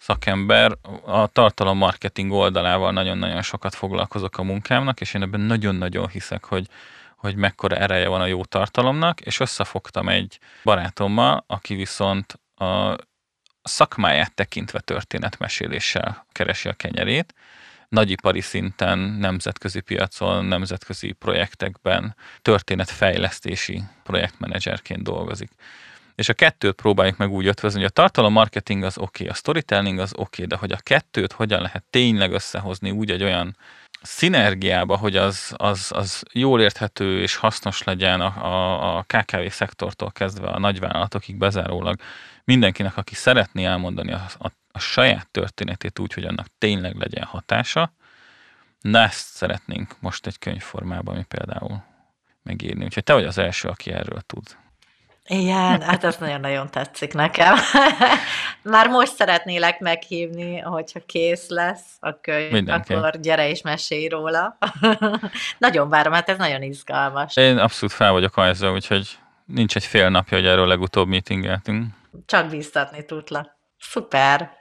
[0.00, 6.66] szakember, a tartalommarketing oldalával nagyon-nagyon sokat foglalkozok a munkámnak, és én ebben nagyon-nagyon hiszek, hogy,
[7.16, 12.96] hogy mekkora ereje van a jó tartalomnak, és összefogtam egy barátommal, aki viszont a
[13.62, 17.34] szakmáját tekintve történetmeséléssel keresi a kenyerét,
[17.88, 25.50] nagyipari szinten, nemzetközi piacon, nemzetközi projektekben történetfejlesztési projektmenedzserként dolgozik.
[26.20, 29.34] És a kettőt próbáljuk meg úgy ötvözni, hogy a tartalom marketing az oké, okay, a
[29.34, 33.56] storytelling az oké, okay, de hogy a kettőt hogyan lehet tényleg összehozni úgy egy olyan
[34.02, 40.10] szinergiába, hogy az, az, az jól érthető és hasznos legyen a, a, a KKV szektortól
[40.10, 42.00] kezdve a nagyvállalatokig bezárólag
[42.44, 47.92] mindenkinek, aki szeretné elmondani a, a, a saját történetét úgy, hogy annak tényleg legyen hatása,
[48.80, 51.84] na ezt szeretnénk most egy könyvformában mi például
[52.42, 52.84] megírni.
[52.84, 54.56] Úgyhogy te vagy az első, aki erről tud.
[55.26, 57.56] Igen, hát ez nagyon-nagyon tetszik nekem.
[58.62, 62.92] Már most szeretnélek meghívni, hogyha kész lesz a könyv, Mindenki.
[62.94, 64.58] akkor gyere és mesélj róla.
[65.58, 67.36] nagyon várom, hát ez nagyon izgalmas.
[67.36, 71.86] Én abszolút fel vagyok ajzva, úgyhogy nincs egy fél napja, hogy erről legutóbb meetingeltünk.
[72.26, 73.56] Csak bíztatni tudlak.
[73.78, 74.58] Szuper.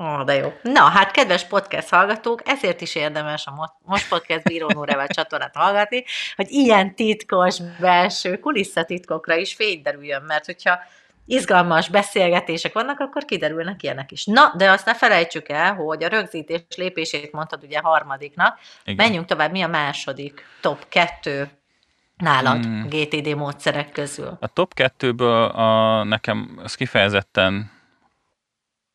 [0.00, 0.52] Ó, de jó.
[0.62, 6.04] Na, hát kedves podcast hallgatók, ezért is érdemes a Most Podcast Bírónórával csatornát hallgatni,
[6.36, 10.78] hogy ilyen titkos belső kulisszatitkokra is fényderüljön, mert hogyha
[11.26, 14.24] izgalmas beszélgetések vannak, akkor kiderülnek ilyenek is.
[14.24, 18.58] Na, de azt ne felejtsük el, hogy a rögzítés lépését mondtad ugye harmadiknak.
[18.84, 19.04] Igen.
[19.06, 21.50] Menjünk tovább, mi a második top kettő
[22.16, 22.88] nálad hmm.
[22.88, 24.36] GTD módszerek közül?
[24.40, 27.79] A top kettőből a, nekem az kifejezetten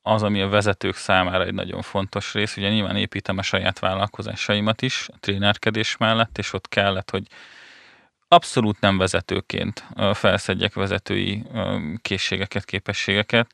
[0.08, 2.58] az, ami a vezetők számára egy nagyon fontos rész.
[2.58, 7.28] Ugye nyilván építem a saját vállalkozásaimat is a trénerkedés mellett, és ott kellett, hogy
[8.28, 11.44] abszolút nem vezetőként felszedjek vezetői
[12.02, 13.48] készségeket, képességeket.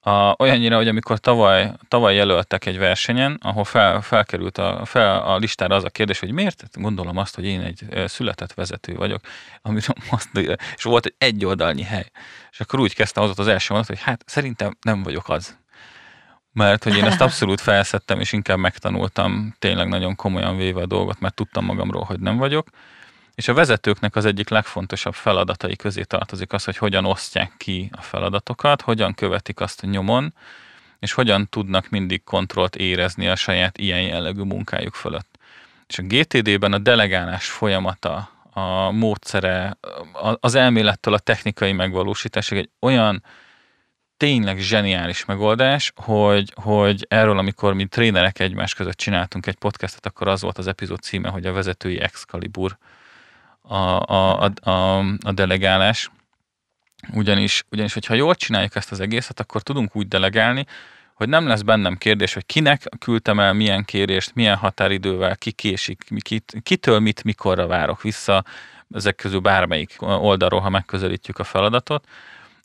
[0.00, 5.36] A, olyannyira, hogy amikor tavaly, tavaly jelöltek egy versenyen, ahol fel, felkerült a, fel a
[5.36, 6.64] listára az a kérdés, hogy miért?
[6.72, 9.20] Gondolom azt, hogy én egy született vezető vagyok,
[9.62, 10.28] amiről azt,
[10.76, 12.10] és volt egy egyoldalnyi hely.
[12.50, 15.58] És akkor úgy kezdtem az az első mondat, hogy hát szerintem nem vagyok az
[16.58, 21.20] mert hogy én ezt abszolút felszedtem, és inkább megtanultam tényleg nagyon komolyan véve a dolgot,
[21.20, 22.68] mert tudtam magamról, hogy nem vagyok.
[23.34, 28.02] És a vezetőknek az egyik legfontosabb feladatai közé tartozik az, hogy hogyan osztják ki a
[28.02, 30.34] feladatokat, hogyan követik azt a nyomon,
[30.98, 35.38] és hogyan tudnak mindig kontrollt érezni a saját ilyen jellegű munkájuk fölött.
[35.86, 39.76] És a GTD-ben a delegálás folyamata, a módszere,
[40.40, 43.22] az elmélettől a technikai megvalósításig egy olyan
[44.18, 50.28] tényleg zseniális megoldás, hogy, hogy erről, amikor mi trénerek egymás között csináltunk egy podcastet, akkor
[50.28, 52.78] az volt az epizód címe, hogy a vezetői Excalibur
[53.62, 56.10] a, a, a, a, delegálás.
[57.12, 60.66] Ugyanis, ugyanis, hogyha jól csináljuk ezt az egészet, akkor tudunk úgy delegálni,
[61.14, 66.04] hogy nem lesz bennem kérdés, hogy kinek küldtem el milyen kérést, milyen határidővel, ki késik,
[66.20, 68.44] kit, kitől mit, mikorra várok vissza,
[68.94, 72.08] ezek közül bármelyik oldalról, ha megközelítjük a feladatot,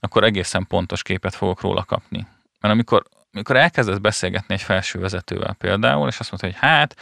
[0.03, 2.27] akkor egészen pontos képet fogok róla kapni.
[2.59, 6.95] Mert amikor, amikor elkezdesz beszélgetni egy felső vezetővel például, és azt mondta, hogy hát,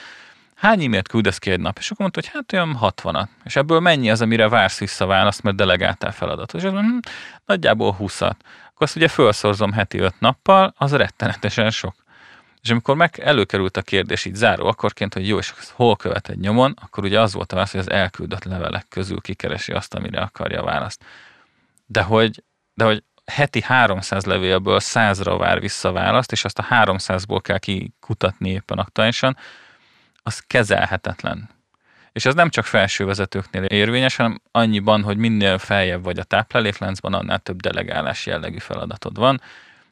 [0.56, 1.78] hány e-mailt küldesz ki egy nap?
[1.78, 5.44] És akkor mondta, hogy hát olyan 60 És ebből mennyi az, amire vársz vissza választ,
[5.44, 6.62] mert delegáltál feladatot?
[6.62, 7.12] És azt mondom, hm,
[7.46, 8.34] nagyjából 20 Akkor
[8.78, 11.96] azt ugye felszorzom heti 5 nappal, az rettenetesen sok.
[12.62, 16.40] És amikor meg előkerült a kérdés így záró akkorként, hogy jó, és hol követ egy
[16.40, 20.22] nyomon, akkor ugye az volt a válasz, hogy az elküldött levelek közül kikeresi azt, amire
[20.22, 21.04] akarja a választ.
[21.86, 27.40] De hogy de hogy heti 300 levélből 100-ra vár vissza választ, és azt a 300-ból
[27.42, 29.38] kell kikutatni éppen aktuálisan,
[30.24, 31.50] az kezelhetetlen.
[32.12, 37.14] És ez nem csak felső vezetőknél érvényes, hanem annyiban, hogy minél feljebb vagy a táplálékláncban,
[37.14, 39.42] annál több delegálás jellegű feladatod van,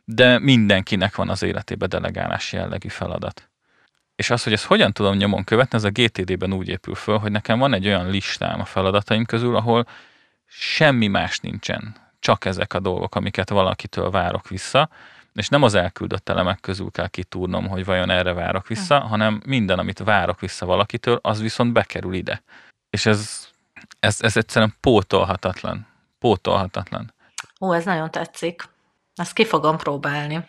[0.05, 3.49] de mindenkinek van az életében delegálás jellegű feladat.
[4.15, 7.31] És az, hogy ezt hogyan tudom nyomon követni, ez a GTD-ben úgy épül föl, hogy
[7.31, 9.85] nekem van egy olyan listám a feladataim közül, ahol
[10.45, 14.89] semmi más nincsen csak ezek a dolgok, amiket valakitől várok vissza,
[15.33, 19.79] és nem az elküldött elemek közül kell kitúrnom, hogy vajon erre várok vissza, hanem minden,
[19.79, 22.43] amit várok vissza valakitől, az viszont bekerül ide.
[22.89, 23.47] És ez,
[23.99, 25.87] ez, ez egyszerűen pótolhatatlan.
[26.19, 27.13] Pótolhatatlan.
[27.61, 28.63] Ó, ez nagyon tetszik.
[29.15, 30.45] Ezt ki fogom próbálni.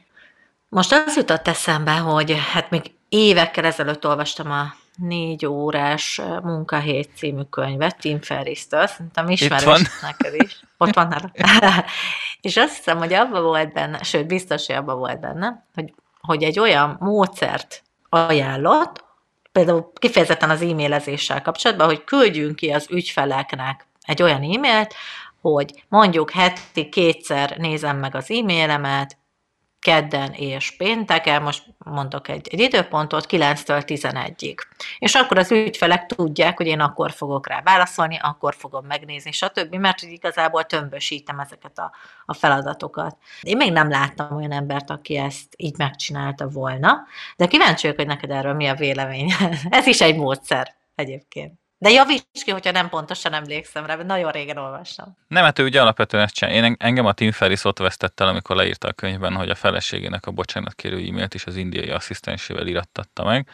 [0.68, 7.42] Most az jutott eszembe, hogy hát még évekkel ezelőtt olvastam a négy órás munkahét című
[7.42, 10.60] könyvet, Tim Ferris-től, szerintem ismerős neked is.
[10.78, 11.32] Ott van nála.
[12.40, 16.42] és azt hiszem, hogy abban volt benne, sőt, biztos, hogy abban volt benne, hogy, hogy
[16.42, 19.04] egy olyan módszert ajánlott,
[19.52, 24.94] például kifejezetten az e-mailezéssel kapcsolatban, hogy küldjünk ki az ügyfeleknek egy olyan e-mailt,
[25.40, 29.16] hogy mondjuk heti kétszer nézem meg az e-mailemet,
[29.80, 34.56] kedden és pénteken, most mondok egy, egy időpontot, 9-től 11-ig.
[34.98, 39.74] És akkor az ügyfelek tudják, hogy én akkor fogok rá válaszolni, akkor fogom megnézni, stb.,
[39.74, 41.92] mert hogy igazából tömbösítem ezeket a,
[42.24, 43.16] a feladatokat.
[43.42, 48.06] Én még nem láttam olyan embert, aki ezt így megcsinálta volna, de kíváncsi vagyok, hogy
[48.06, 49.32] neked erről mi a vélemény.
[49.70, 51.59] Ez is egy módszer egyébként.
[51.82, 55.16] De javíts ki, hogyha nem pontosan emlékszem rá, mert nagyon régen olvastam.
[55.28, 56.54] Nem, hát ő ugye alapvetően ezt csinál.
[56.54, 60.26] Én engem a Tim Ferris ott vesztett el, amikor leírta a könyvben, hogy a feleségének
[60.26, 63.48] a bocsánat kérő e-mailt is az indiai asszisztensével irattatta meg.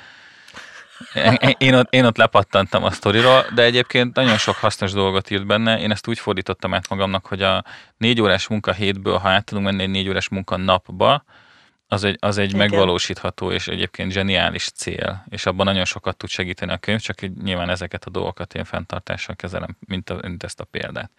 [1.58, 5.78] Én ott, én ott lepattantam a sztoriról, de egyébként nagyon sok hasznos dolgot írt benne.
[5.78, 7.64] Én ezt úgy fordítottam át magamnak, hogy a
[7.96, 11.24] négy órás munka hétből, ha át tudunk menni egy négy órás munka napba,
[11.88, 16.72] az egy, az egy megvalósítható és egyébként zseniális cél, és abban nagyon sokat tud segíteni
[16.72, 20.64] a könyv, csak nyilván ezeket a dolgokat én fenntartással kezelem, mint, a, mint ezt a
[20.64, 21.10] példát.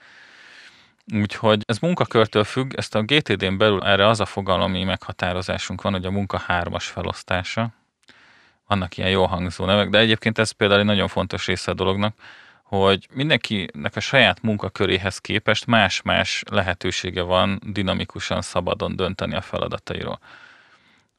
[1.13, 6.05] Úgyhogy ez munkakörtől függ, ezt a GTD-n belül erre az a fogalmi meghatározásunk van, hogy
[6.05, 7.69] a munka hármas felosztása.
[8.67, 12.15] Vannak ilyen jó hangzó nevek, de egyébként ez például egy nagyon fontos része a dolognak,
[12.63, 20.19] hogy mindenkinek a saját munkaköréhez képest más-más lehetősége van dinamikusan, szabadon dönteni a feladatairól.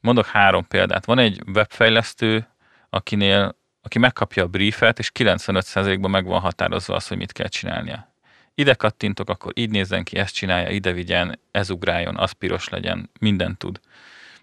[0.00, 1.04] Mondok három példát.
[1.04, 2.48] Van egy webfejlesztő,
[2.90, 8.12] akinél, aki megkapja a briefet, és 95%-ban meg van határozva az, hogy mit kell csinálnia.
[8.54, 13.10] ide kattintok, akkor így nézzen ki, ezt csinálja, ide vigyen, ez ugráljon, az piros legyen,
[13.20, 13.80] mindent tud.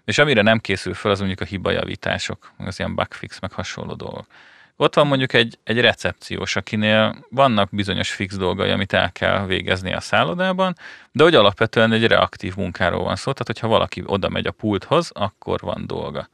[0.04, 4.26] És amire nem készül fel, az mondjuk a hibajavítások, az ilyen bugfix, meg hasonló dolgok.
[4.76, 9.92] Ott van mondjuk egy, egy recepciós, akinél vannak bizonyos fix dolgai, amit el kell végezni
[9.92, 10.76] a szállodában,
[11.12, 15.10] de hogy alapvetően egy reaktív munkáról van szó, tehát hogyha valaki oda megy a pulthoz,
[15.14, 16.28] akkor van dolga.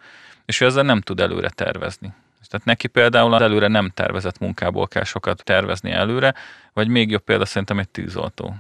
[0.45, 2.15] És ő ezzel nem tud előre tervezni.
[2.53, 6.35] Tehát neki például az előre nem tervezett munkából kell sokat tervezni előre,
[6.73, 8.57] vagy még jobb példa szerintem egy tűzoltó.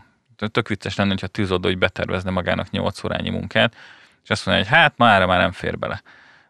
[0.50, 3.74] Tök vicces lenne, hogyha a tűzoltó hogy betervezne magának 8 órányi munkát,
[4.22, 6.02] és azt mondja, hogy hát már már nem fér bele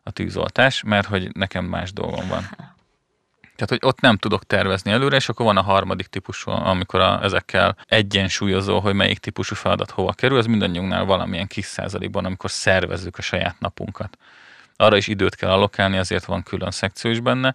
[0.03, 2.49] a tűzoltás, mert hogy nekem más dolgom van.
[3.55, 7.23] Tehát, hogy ott nem tudok tervezni előre, és akkor van a harmadik típusú, amikor a,
[7.23, 13.19] ezekkel egyensúlyozó, hogy melyik típusú feladat hova kerül, ez mindannyiunknál valamilyen kis százalékban, amikor szervezzük
[13.19, 14.19] a saját napunkat.
[14.77, 17.55] Arra is időt kell allokálni, azért van külön szekció is benne,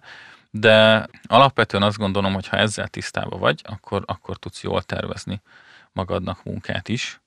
[0.50, 5.40] de alapvetően azt gondolom, hogy ha ezzel tisztában vagy, akkor, akkor tudsz jól tervezni
[5.92, 7.20] magadnak munkát is,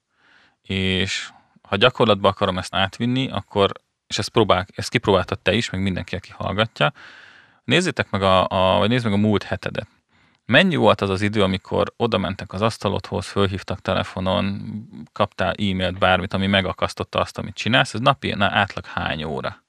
[0.62, 1.30] és
[1.62, 3.72] ha gyakorlatba akarom ezt átvinni, akkor,
[4.08, 6.94] és ezt, próbál, ezt kipróbáltad te is, meg mindenki, aki hallgatja,
[7.64, 9.88] nézzétek meg a, a, vagy nézd meg a múlt hetedet.
[10.46, 14.62] Mennyi volt az az idő, amikor oda mentek az asztalodhoz, fölhívtak telefonon,
[15.14, 19.64] kaptál e-mailt, bármit, ami megakasztotta azt, amit csinálsz, ez napi na, átlag hány óra?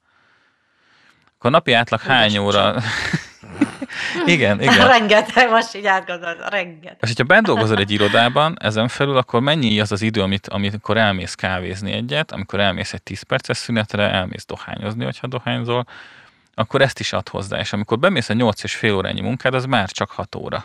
[1.39, 2.75] Akkor napi átlag hány óra...
[4.27, 4.87] igen, igen.
[4.99, 6.99] Rengeteg, most így átgondolod, rengeteg.
[7.01, 10.97] És hogyha bent dolgozol egy irodában, ezen felül, akkor mennyi az az idő, amit, amikor
[10.97, 15.87] elmész kávézni egyet, amikor elmész egy 10 perces szünetre, elmész dohányozni, hogyha dohányzol,
[16.55, 17.59] akkor ezt is ad hozzá.
[17.59, 20.65] És amikor bemész a 8 és fél órányi munkád, az már csak 6 óra.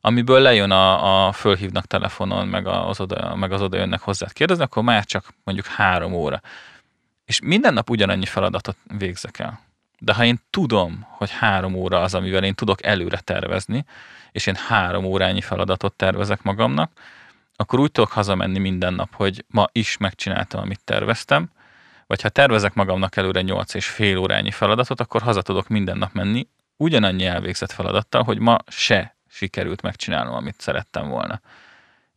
[0.00, 4.62] Amiből lejön a, a fölhívnak telefonon, meg az, oda, meg az oda jönnek hozzád kérdezni,
[4.62, 6.40] akkor már csak mondjuk 3 óra.
[7.24, 9.60] És minden nap ugyanannyi feladatot végzek el.
[9.98, 13.84] De ha én tudom, hogy három óra az, amivel én tudok előre tervezni,
[14.32, 16.90] és én három órányi feladatot tervezek magamnak,
[17.56, 21.50] akkor úgy tudok hazamenni minden nap, hogy ma is megcsináltam, amit terveztem,
[22.10, 26.12] vagy ha tervezek magamnak előre 8 és fél órányi feladatot, akkor haza tudok minden nap
[26.12, 31.40] menni ugyanannyi elvégzett feladattal, hogy ma se sikerült megcsinálnom, amit szerettem volna.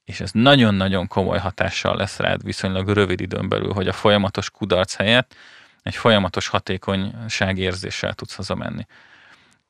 [0.06, 4.96] És ez nagyon-nagyon komoly hatással lesz rád viszonylag rövid időn belül, hogy a folyamatos kudarc
[4.96, 5.36] helyett
[5.84, 8.86] egy folyamatos hatékonyságérzéssel tudsz hazamenni.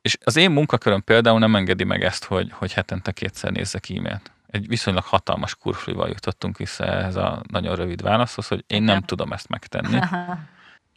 [0.02, 4.32] És az én munkaköröm például nem engedi meg ezt, hogy, hogy hetente kétszer nézzek e-mailt.
[4.54, 9.32] Egy viszonylag hatalmas kurflival jutottunk vissza ehhez a nagyon rövid válaszhoz, hogy én nem tudom
[9.32, 9.98] ezt megtenni.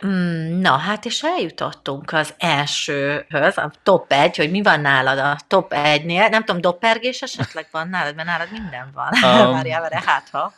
[0.06, 5.38] Mm, na, hát és eljutottunk az elsőhöz, a top egy, hogy mi van nálad a
[5.48, 6.28] top egynél.
[6.28, 9.10] Nem tudom, doppergés esetleg van nálad, mert nálad minden van.
[9.24, 10.54] Um, Várjál vele, hát ha.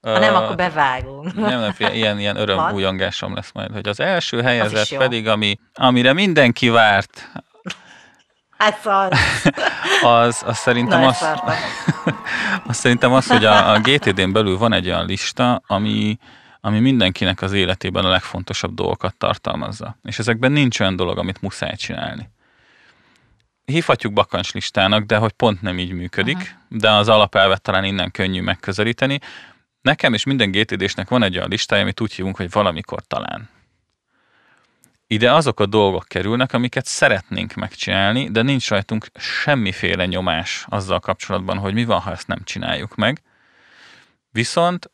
[0.00, 1.34] Ha nem, akkor bevágunk.
[1.34, 6.68] Nem, nem, ilyen, ilyen örömbújongásom lesz majd, hogy az első helyezett pedig, ami, amire mindenki
[6.68, 7.30] várt,
[8.58, 9.18] Hát az.
[10.02, 11.22] az, az szerintem az,
[12.66, 16.18] az szerintem az, hogy a, a GTD-n belül van egy olyan lista, ami,
[16.60, 19.96] ami mindenkinek az életében a legfontosabb dolgokat tartalmazza.
[20.02, 22.30] És ezekben nincs olyan dolog, amit muszáj csinálni.
[23.64, 26.78] Hívhatjuk bakancslistának, de hogy pont nem így működik, Aha.
[26.78, 29.18] de az alapelvet talán innen könnyű megközelíteni.
[29.80, 33.48] Nekem és minden GTD-snek van egy olyan listája, amit úgy hívunk, hogy valamikor talán.
[35.10, 41.58] Ide azok a dolgok kerülnek, amiket szeretnénk megcsinálni, de nincs rajtunk semmiféle nyomás azzal kapcsolatban,
[41.58, 43.22] hogy mi van, ha ezt nem csináljuk meg.
[44.30, 44.90] Viszont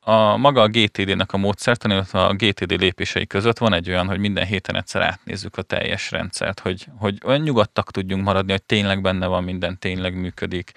[0.00, 4.18] a maga a GTD-nek a módszertan, illetve a GTD lépései között van egy olyan, hogy
[4.18, 9.00] minden héten egyszer átnézzük a teljes rendszert, hogy, hogy olyan nyugodtak tudjunk maradni, hogy tényleg
[9.00, 10.72] benne van minden, tényleg működik,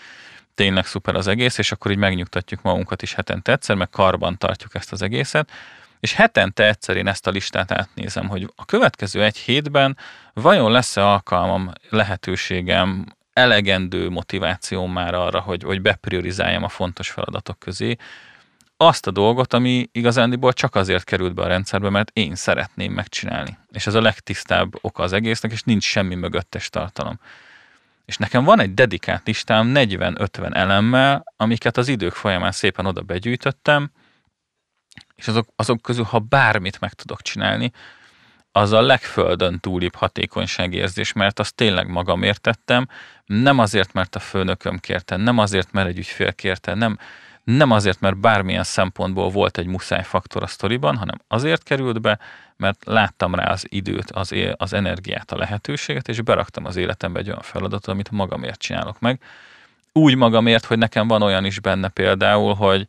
[0.56, 4.76] tényleg szuper az egész, és akkor így megnyugtatjuk magunkat is hetente egyszer, meg karban tartjuk
[4.76, 5.52] ezt az egészet,
[6.00, 9.98] és hetente egyszer én ezt a listát átnézem, hogy a következő egy hétben
[10.34, 17.96] vajon lesz-e alkalmam, lehetőségem, elegendő motivációm már arra, hogy, hogy bepriorizáljam a fontos feladatok közé,
[18.82, 23.58] azt a dolgot, ami igazándiból csak azért került be a rendszerbe, mert én szeretném megcsinálni.
[23.72, 27.20] És ez a legtisztább oka az egésznek, és nincs semmi mögöttes tartalom.
[28.06, 33.92] És nekem van egy dedikált listám 40-50 elemmel, amiket az idők folyamán szépen oda begyűjtöttem,
[35.20, 37.72] és azok, azok közül, ha bármit meg tudok csinálni,
[38.52, 42.88] az a legföldön túlibb hatékonyságérzés, mert azt tényleg magam értettem,
[43.26, 46.98] nem azért, mert a főnököm kérte, nem azért, mert egy ügyfél kérte, nem,
[47.44, 52.20] nem azért, mert bármilyen szempontból volt egy muszáj faktor a sztoriban, hanem azért került be,
[52.58, 57.28] mert láttam rá az időt, az, az energiát, a lehetőséget, és beraktam az életembe egy
[57.28, 59.22] olyan feladatot, amit magamért csinálok meg.
[59.92, 62.88] Úgy magamért, hogy nekem van olyan is benne például, hogy,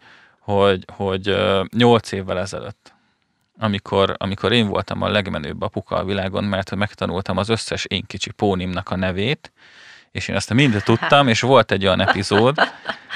[0.51, 1.36] hogy, hogy
[1.76, 2.94] 8 évvel ezelőtt,
[3.59, 8.30] amikor, amikor én voltam a legmenőbb apuka a világon, mert megtanultam az összes én kicsi
[8.30, 9.53] pónimnak a nevét,
[10.11, 12.59] és én ezt mind tudtam, és volt egy olyan epizód,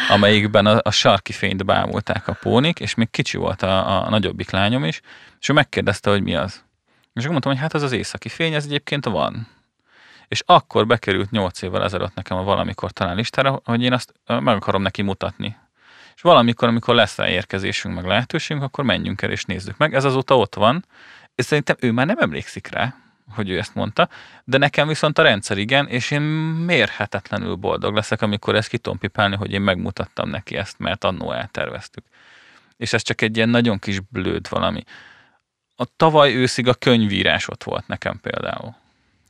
[0.08, 4.50] amelyikben a, a sarki fényt bámulták a pónik, és még kicsi volt a, a nagyobbik
[4.50, 5.00] lányom is,
[5.40, 6.64] és ő megkérdezte, hogy mi az.
[7.12, 9.48] És akkor mondtam, hogy hát az az északi fény, ez egyébként van.
[10.28, 14.56] És akkor bekerült 8 évvel ezelőtt nekem a valamikor talán listára, hogy én azt meg
[14.56, 15.56] akarom neki mutatni.
[16.14, 19.94] És valamikor, amikor lesz rá érkezésünk, meg lehetőségünk, akkor menjünk el és nézzük meg.
[19.94, 20.84] Ez azóta ott van,
[21.34, 22.94] és szerintem ő már nem emlékszik rá,
[23.30, 24.08] hogy ő ezt mondta,
[24.44, 29.36] de nekem viszont a rendszer igen, és én mérhetetlenül boldog leszek, amikor ezt kitom pipálni,
[29.36, 32.04] hogy én megmutattam neki ezt, mert annó elterveztük.
[32.76, 34.82] És ez csak egy ilyen nagyon kis blőd valami.
[35.76, 38.76] A tavaly őszig a könyvírás ott volt nekem például.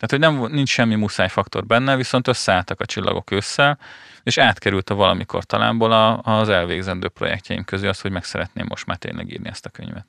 [0.07, 3.79] Tehát, hogy nem, nincs semmi muszájfaktor benne, viszont összeálltak a csillagok össze,
[4.23, 8.97] és átkerült a valamikor talánból az elvégzendő projektjeim közé az, hogy meg szeretném most már
[8.97, 10.07] tényleg írni ezt a könyvet.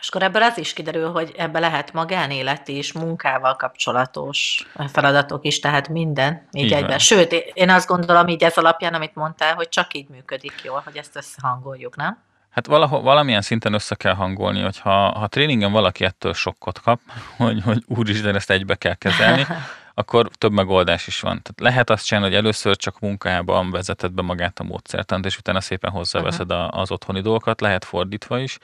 [0.00, 5.60] És akkor ebből az is kiderül, hogy ebbe lehet magánélet és munkával kapcsolatos feladatok is,
[5.60, 6.88] tehát minden így, így egyben.
[6.88, 6.98] Van.
[6.98, 10.96] Sőt, én azt gondolom így ez alapján, amit mondtál, hogy csak így működik jól, hogy
[10.96, 12.18] ezt összehangoljuk, nem?
[12.54, 17.00] Hát valahol, valamilyen szinten össze kell hangolni, hogy ha, ha tréningen valaki ettől sokkot kap,
[17.36, 19.46] hogy, hogy úristen, ezt egybe kell kezelni,
[19.94, 21.42] akkor több megoldás is van.
[21.42, 25.60] Tehát lehet azt csinálni, hogy először csak munkában vezeted be magát a módszertant, és utána
[25.60, 26.78] szépen hozzáveszed uh-huh.
[26.78, 28.58] az otthoni dolgokat, lehet fordítva is.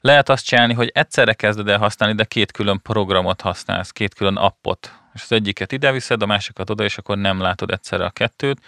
[0.00, 4.36] Lehet azt csinálni, hogy egyszerre kezded el használni, de két külön programot használsz, két külön
[4.36, 8.10] appot, és az egyiket ide viszed, a másikat oda, és akkor nem látod egyszerre a
[8.10, 8.60] kettőt.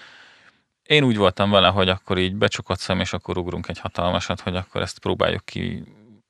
[0.91, 4.81] Én úgy voltam vele, hogy akkor így becsukott és akkor ugrunk egy hatalmasat, hogy akkor
[4.81, 5.85] ezt próbáljuk ki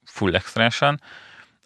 [0.05, 1.01] full extrásan.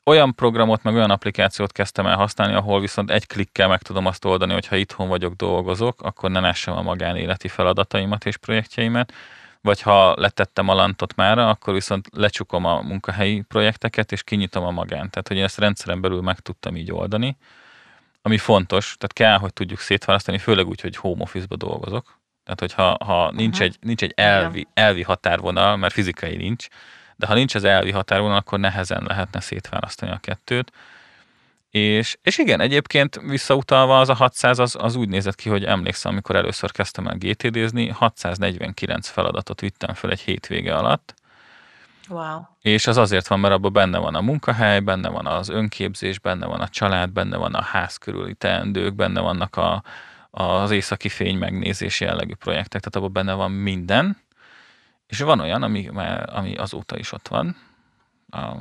[0.05, 4.25] Olyan programot, meg olyan applikációt kezdtem el használni, ahol viszont egy klikkel meg tudom azt
[4.25, 9.13] oldani, hogy ha itthon vagyok, dolgozok, akkor ne lássam a magánéleti feladataimat és projektjeimet,
[9.61, 14.71] vagy ha letettem a lantot mára, akkor viszont lecsukom a munkahelyi projekteket, és kinyitom a
[14.71, 15.11] magán.
[15.11, 17.37] Tehát, hogy én ezt rendszeren belül meg tudtam így oldani,
[18.23, 22.23] ami fontos, tehát kell, hogy tudjuk szétválasztani, főleg úgy, hogy home office-ba dolgozok.
[22.45, 26.67] Tehát, hogyha ha nincs, egy, nincs egy elvi, elvi határvonal, mert fizikai nincs,
[27.17, 30.73] de ha nincs az elvi határvonal, akkor nehezen lehetne szétválasztani a kettőt.
[31.71, 36.13] És, és igen, egyébként visszautalva az a 600 az, az úgy nézett ki, hogy emlékszem,
[36.13, 41.15] amikor először kezdtem el GTD-zni, 649 feladatot vittem fel egy hétvége alatt.
[42.09, 42.41] Wow.
[42.61, 46.47] És az azért van, mert abban benne van a munkahely, benne van az önképzés, benne
[46.47, 49.83] van a család, benne van a ház körüli teendők, benne vannak a,
[50.35, 54.23] az északi fény megnézés jellegű projektek, tehát abban benne van minden.
[55.07, 55.89] És van olyan, ami,
[56.27, 57.57] ami azóta is ott van,
[58.31, 58.57] a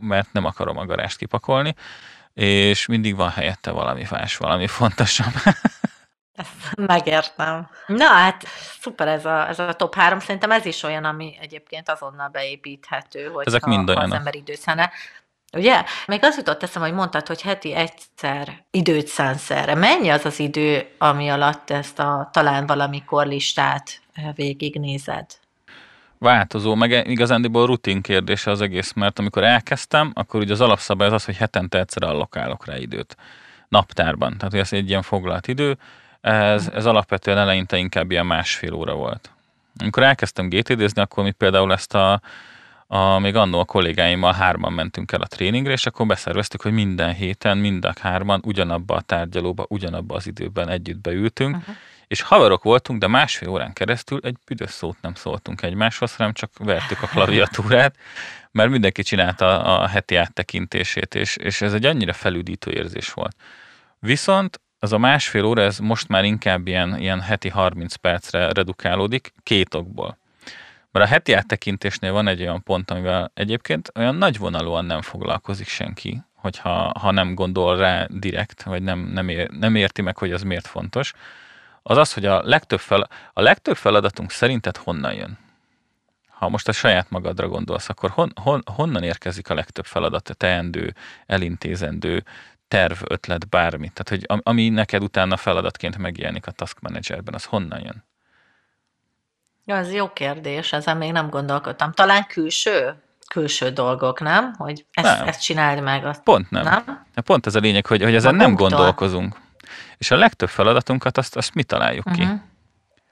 [0.00, 1.74] mert nem akarom a garást kipakolni,
[2.34, 5.32] és mindig van helyette valami más, valami fontosabb.
[6.32, 7.68] Ezt megértem.
[7.86, 8.46] Na hát,
[8.80, 10.18] szuper ez a, ez a top 3.
[10.18, 14.58] Szerintem ez is olyan, ami egyébként azonnal beépíthető, hogy Ezek mind ha, az ember időt
[14.58, 14.90] szállna.
[15.52, 15.84] Ugye?
[16.06, 19.74] Még az jutott eszem, hogy mondtad, hogy heti egyszer időt szánsz erre.
[19.74, 24.00] Mennyi az az idő, ami alatt ezt a talán valamikor listát
[24.34, 25.26] végignézed?
[26.20, 31.12] változó, meg igazándiból rutin kérdése az egész, mert amikor elkezdtem, akkor ugye az alapszabály az
[31.12, 33.16] az, hogy hetente egyszer allokálok rá időt
[33.68, 34.36] naptárban.
[34.38, 35.78] Tehát ez egy ilyen foglalt idő,
[36.20, 39.30] ez, ez alapvetően eleinte inkább ilyen másfél óra volt.
[39.78, 42.20] Amikor elkezdtem GTD-zni, akkor mi például ezt a,
[42.92, 47.14] a még annó a kollégáimmal hárman mentünk el a tréningre, és akkor beszerveztük, hogy minden
[47.14, 51.74] héten, mind a hárman ugyanabba a tárgyalóba, ugyanabba az időben együtt beültünk, uh-huh
[52.10, 56.50] és haverok voltunk, de másfél órán keresztül egy büdös szót nem szóltunk egymáshoz, hanem csak
[56.58, 57.96] vertük a klaviatúrát,
[58.50, 63.36] mert mindenki csinálta a heti áttekintését, és, és ez egy annyira felüdítő érzés volt.
[63.98, 69.32] Viszont az a másfél óra, ez most már inkább ilyen, ilyen heti 30 percre redukálódik,
[69.42, 70.18] két okból.
[70.92, 76.22] Mert a heti áttekintésnél van egy olyan pont, amivel egyébként olyan nagyvonalúan nem foglalkozik senki,
[76.34, 80.42] hogyha ha nem gondol rá direkt, vagy nem, nem, ér, nem érti meg, hogy az
[80.42, 81.12] miért fontos
[81.82, 85.38] az az, hogy a legtöbb, fel, a legtöbb feladatunk szerinted honnan jön?
[86.28, 90.94] Ha most a saját magadra gondolsz, akkor hon, hon, honnan érkezik a legtöbb feladat, teendő,
[91.26, 92.24] elintézendő,
[92.68, 93.90] terv, ötlet, bármi?
[93.94, 98.04] Tehát, hogy ami neked utána feladatként megjelenik a Task Managerben, az honnan jön?
[99.64, 101.92] Ja, ez jó kérdés, ezen még nem gondolkodtam.
[101.92, 102.94] Talán külső?
[103.28, 104.54] Külső dolgok, nem?
[104.58, 105.28] Hogy ezt, nem.
[105.28, 106.04] ezt csináld meg.
[106.04, 106.64] Azt, Pont nem.
[106.64, 107.04] nem.
[107.24, 108.68] Pont ez a lényeg, hogy, hogy ezen Magunktól.
[108.68, 109.36] nem gondolkozunk.
[109.98, 112.22] És a legtöbb feladatunkat azt, azt mi találjuk uh-huh.
[112.22, 112.28] ki.
[112.28, 112.42] Mhm.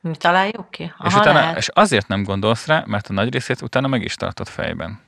[0.00, 0.92] Mi találjuk ki?
[0.98, 4.14] Aha, és, utána, és azért nem gondolsz rá, mert a nagy részét utána meg is
[4.14, 5.00] tartod fejben.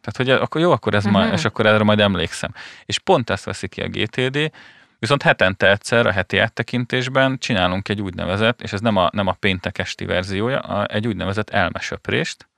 [0.00, 1.22] Tehát, hogy akkor jó, akkor ez uh-huh.
[1.22, 2.50] ma, és akkor erre majd emlékszem.
[2.84, 4.50] És pont ezt veszi ki a GTD,
[4.98, 9.32] viszont hetente egyszer a heti áttekintésben csinálunk egy úgynevezett, és ez nem a, nem a
[9.32, 12.48] péntek esti verziója, a, egy úgynevezett elmesöprést,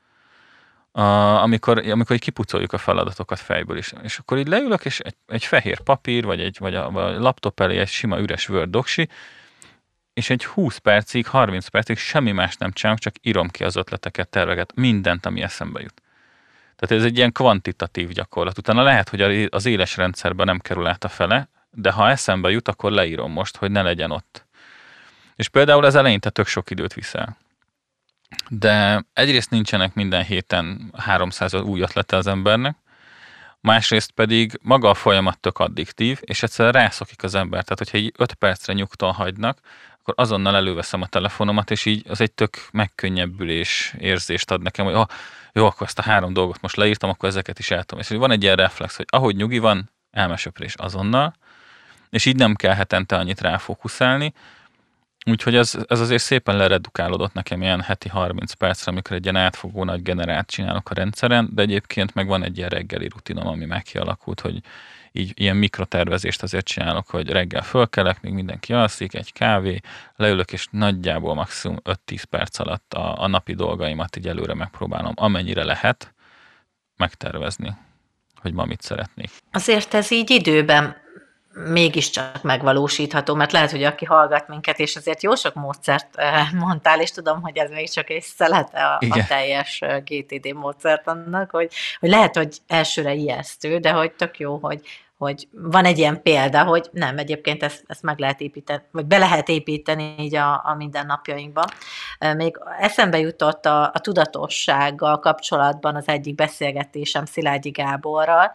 [0.92, 1.02] a,
[1.42, 3.92] amikor, amikor így kipucoljuk a feladatokat fejből is.
[4.02, 7.20] És akkor így leülök, és egy, egy fehér papír, vagy egy vagy a, vagy a
[7.20, 9.08] laptop elé egy sima üres Word doksi,
[10.12, 14.28] és egy 20 percig, 30 percig semmi más nem csinálok, csak írom ki az ötleteket,
[14.28, 16.02] terveket, mindent, ami eszembe jut.
[16.76, 18.58] Tehát ez egy ilyen kvantitatív gyakorlat.
[18.58, 21.48] Utána lehet, hogy az éles rendszerben nem kerül át a fele,
[21.80, 24.46] de ha eszembe jut, akkor leírom most, hogy ne legyen ott.
[25.36, 27.36] És például ez eleinte tök sok időt viszel.
[28.48, 32.76] De egyrészt nincsenek minden héten 300 új ötlete az embernek,
[33.60, 37.62] másrészt pedig maga a folyamat tök addiktív, és egyszerűen rászokik az ember.
[37.62, 39.58] Tehát, hogyha így 5 percre nyugton hagynak,
[40.00, 44.94] akkor azonnal előveszem a telefonomat, és így az egy tök megkönnyebbülés érzést ad nekem, hogy
[44.94, 45.06] oh,
[45.52, 47.98] jó, akkor ezt a három dolgot most leírtam, akkor ezeket is eltom.
[47.98, 51.34] És van egy ilyen reflex, hogy ahogy nyugi van, elmesöprés azonnal,
[52.10, 54.32] és így nem kell hetente annyit ráfókuszálni,
[55.30, 59.84] Úgyhogy ez, ez azért szépen leredukálódott nekem ilyen heti 30 percre, amikor egy ilyen átfogó
[59.84, 64.40] nagy generát csinálok a rendszeren, de egyébként meg van egy ilyen reggeli rutinom, ami megkialakult,
[64.40, 64.60] hogy
[65.12, 69.80] így ilyen mikrotervezést azért csinálok, hogy reggel fölkelek, még mindenki alszik, egy kávé,
[70.16, 75.64] leülök, és nagyjából maximum 5-10 perc alatt a, a napi dolgaimat így előre megpróbálom, amennyire
[75.64, 76.14] lehet
[76.96, 77.76] megtervezni,
[78.40, 79.30] hogy ma mit szeretnék.
[79.52, 80.96] Azért ez így időben
[81.66, 87.00] mégiscsak megvalósítható, mert lehet, hogy aki hallgat minket, és azért jó sok módszert eh, mondtál,
[87.00, 91.50] és tudom, hogy ez még csak egy szelete a, a teljes eh, GTD módszert annak,
[91.50, 94.80] hogy, hogy lehet, hogy elsőre ijesztő, de hogy tök jó, hogy,
[95.16, 99.18] hogy van egy ilyen példa, hogy nem, egyébként ezt, ezt meg lehet építeni, vagy be
[99.18, 101.66] lehet építeni így a, a mindennapjainkban.
[102.18, 108.52] Eh, még eszembe jutott a, a tudatossággal kapcsolatban az egyik beszélgetésem Szilágyi Gáborral,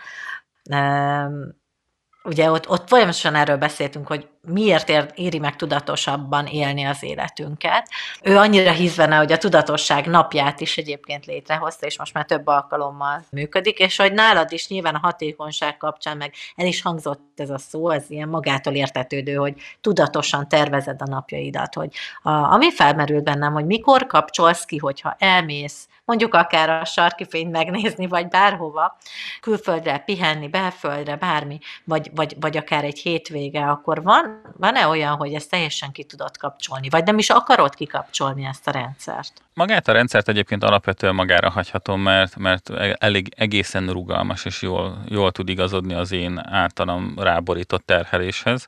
[2.24, 7.90] ugye ott, ott folyamatosan erről beszéltünk, hogy miért ér, éri meg tudatosabban élni az életünket.
[8.22, 13.24] Ő annyira hisz hogy a tudatosság napját is egyébként létrehozta, és most már több alkalommal
[13.32, 17.58] működik, és hogy nálad is nyilván a hatékonyság kapcsán meg el is hangzott ez a
[17.58, 21.90] szó, ez ilyen magától értetődő, hogy tudatosan tervezed a napjaidat, hogy
[22.22, 27.52] a, ami felmerült bennem, hogy mikor kapcsolsz ki, hogyha elmész mondjuk akár a sarki fényt
[27.52, 28.98] megnézni, vagy bárhova,
[29.42, 35.34] külföldre pihenni, belföldre, bármi, vagy, vagy, vagy akár egy hétvége, akkor van, van-e olyan, hogy
[35.34, 39.42] ezt teljesen ki tudod kapcsolni, vagy nem is akarod kikapcsolni ezt a rendszert?
[39.54, 45.32] Magát a rendszert egyébként alapvetően magára hagyhatom, mert, mert elég egészen rugalmas, és jól, jól
[45.32, 48.68] tud igazodni az én általam ráborított terheléshez.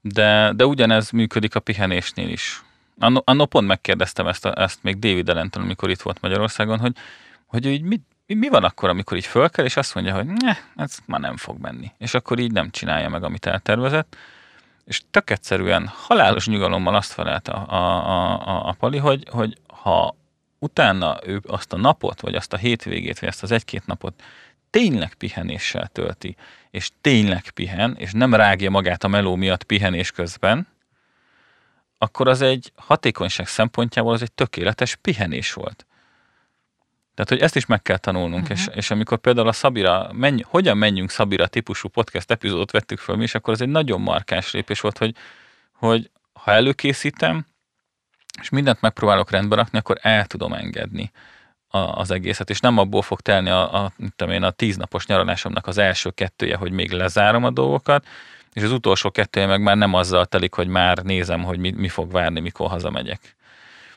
[0.00, 2.62] De, de ugyanez működik a pihenésnél is.
[3.02, 6.96] Anno, anno pont megkérdeztem ezt, a, ezt még David Ellentől, amikor itt volt Magyarországon, hogy,
[7.46, 10.98] hogy így mit, mi van akkor, amikor így fölkel, és azt mondja, hogy ne, ez
[11.06, 11.92] már nem fog menni.
[11.98, 14.16] És akkor így nem csinálja meg, amit eltervezett.
[14.84, 18.08] És tök egyszerűen halálos nyugalommal azt felelt a, a,
[18.48, 20.16] a, a Pali, hogy, hogy ha
[20.58, 24.22] utána ő azt a napot, vagy azt a hétvégét, vagy azt az egy-két napot
[24.70, 26.36] tényleg pihenéssel tölti,
[26.70, 30.66] és tényleg pihen, és nem rágja magát a meló miatt pihenés közben,
[32.02, 35.86] akkor az egy hatékonyság szempontjából az egy tökéletes pihenés volt.
[37.14, 38.58] Tehát, hogy ezt is meg kell tanulnunk, uh-huh.
[38.58, 43.16] és, és amikor például a Szabira, menj, hogyan menjünk Szabira típusú podcast epizódot vettük föl
[43.16, 45.14] mi, és akkor ez egy nagyon markáns lépés volt, hogy,
[45.72, 47.46] hogy ha előkészítem,
[48.40, 51.10] és mindent megpróbálok rendbe rakni, akkor el tudom engedni
[51.68, 53.92] a, az egészet, és nem abból fog telni a, a,
[54.28, 58.06] én, a tíznapos nyaralásomnak az első kettője, hogy még lezárom a dolgokat,
[58.52, 61.88] és az utolsó kettője meg már nem azzal telik, hogy már nézem, hogy mi, mi
[61.88, 63.36] fog várni, mikor hazamegyek.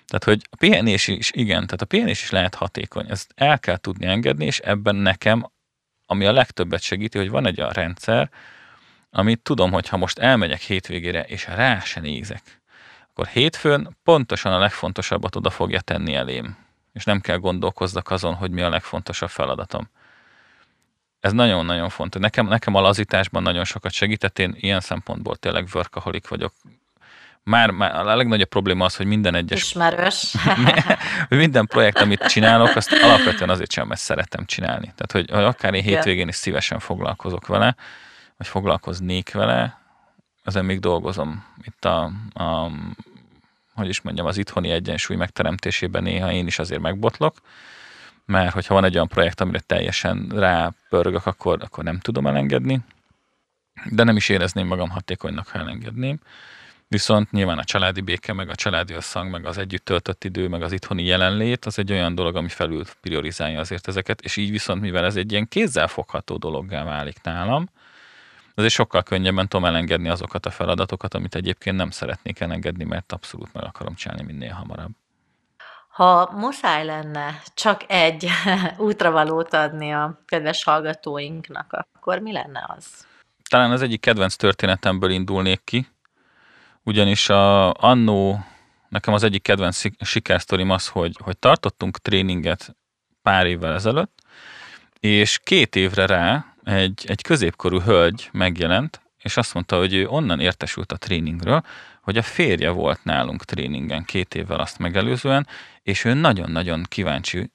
[0.06, 3.06] Tehát, hogy a pihenés is, igen, tehát a pihenés is lehet hatékony.
[3.10, 5.51] Ezt el kell tudni engedni, és ebben nekem,
[6.06, 8.30] ami a legtöbbet segíti, hogy van egy olyan rendszer,
[9.10, 12.62] amit tudom, hogy ha most elmegyek hétvégére, és rá se nézek,
[13.10, 16.58] akkor hétfőn pontosan a legfontosabbat oda fogja tenni elém.
[16.93, 19.89] És nem kell gondolkozzak azon, hogy mi a legfontosabb feladatom.
[21.26, 22.21] Ez nagyon-nagyon fontos.
[22.21, 24.39] Nekem, nekem a lazításban nagyon sokat segített.
[24.39, 26.53] Én ilyen szempontból tényleg workaholic vagyok.
[27.43, 29.61] Már, már a legnagyobb probléma az, hogy minden egyes...
[29.61, 30.36] Ismerős.
[31.30, 34.93] minden projekt, amit csinálok, azt alapvetően azért sem, mert szeretem csinálni.
[34.95, 37.76] Tehát, hogy, hogy akár én hétvégén is szívesen foglalkozok vele,
[38.38, 39.80] vagy foglalkoznék vele,
[40.43, 41.45] ezen még dolgozom.
[41.63, 42.71] Itt a, a
[43.73, 47.36] hogy is mondjam, az itthoni egyensúly megteremtésében néha én is azért megbotlok,
[48.26, 52.80] mert hogyha van egy olyan projekt, amire teljesen rápörgök, akkor, akkor nem tudom elengedni,
[53.91, 56.19] de nem is érezném magam hatékonynak, ha elengedném.
[56.88, 60.61] Viszont nyilván a családi béke, meg a családi összhang, meg az együtt töltött idő, meg
[60.61, 64.82] az itthoni jelenlét, az egy olyan dolog, ami felül priorizálja azért ezeket, és így viszont,
[64.82, 67.69] mivel ez egy ilyen kézzelfogható dologgá válik nálam,
[68.55, 73.53] azért sokkal könnyebben tudom elengedni azokat a feladatokat, amit egyébként nem szeretnék elengedni, mert abszolút
[73.53, 74.91] meg akarom csinálni minél hamarabb.
[75.96, 78.28] Ha muszáj lenne csak egy
[78.78, 83.08] útravalót adni a kedves hallgatóinknak, akkor mi lenne az?
[83.50, 85.88] Talán az egyik kedvenc történetemből indulnék ki,
[86.84, 88.39] ugyanis a, annó
[88.89, 92.76] nekem az egyik kedvenc sikersztorim az, hogy, hogy tartottunk tréninget
[93.22, 94.22] pár évvel ezelőtt,
[95.00, 100.39] és két évre rá egy, egy középkorú hölgy megjelent, és azt mondta, hogy ő onnan
[100.39, 101.64] értesült a tréningről,
[102.06, 105.47] hogy a férje volt nálunk tréningen két évvel azt megelőzően,
[105.84, 107.51] és ő nagyon-nagyon kíváncsi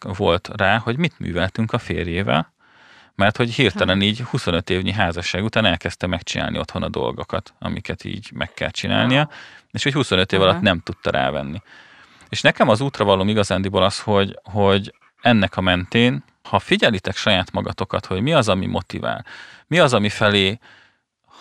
[0.00, 2.52] volt rá, hogy mit műveltünk a férjével,
[3.14, 8.30] mert hogy hirtelen így 25 évnyi házasság után elkezdte megcsinálni otthon a dolgokat, amiket így
[8.34, 9.30] meg kell csinálnia,
[9.70, 11.62] és hogy 25 év alatt nem tudta rávenni.
[12.28, 17.52] És nekem az útra való igazándiból az, hogy, hogy ennek a mentén, ha figyelitek saját
[17.52, 19.24] magatokat, hogy mi az, ami motivál,
[19.66, 20.58] mi az, ami felé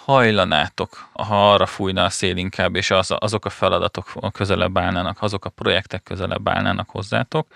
[0.07, 5.45] hajlanátok, ha arra fújna a szél inkább, és az, azok a feladatok közelebb állnának, azok
[5.45, 7.47] a projektek közelebb állnának hozzátok,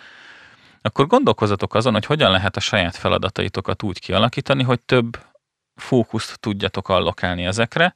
[0.82, 5.20] akkor gondolkozatok azon, hogy hogyan lehet a saját feladataitokat úgy kialakítani, hogy több
[5.76, 7.96] fókuszt tudjatok allokálni ezekre,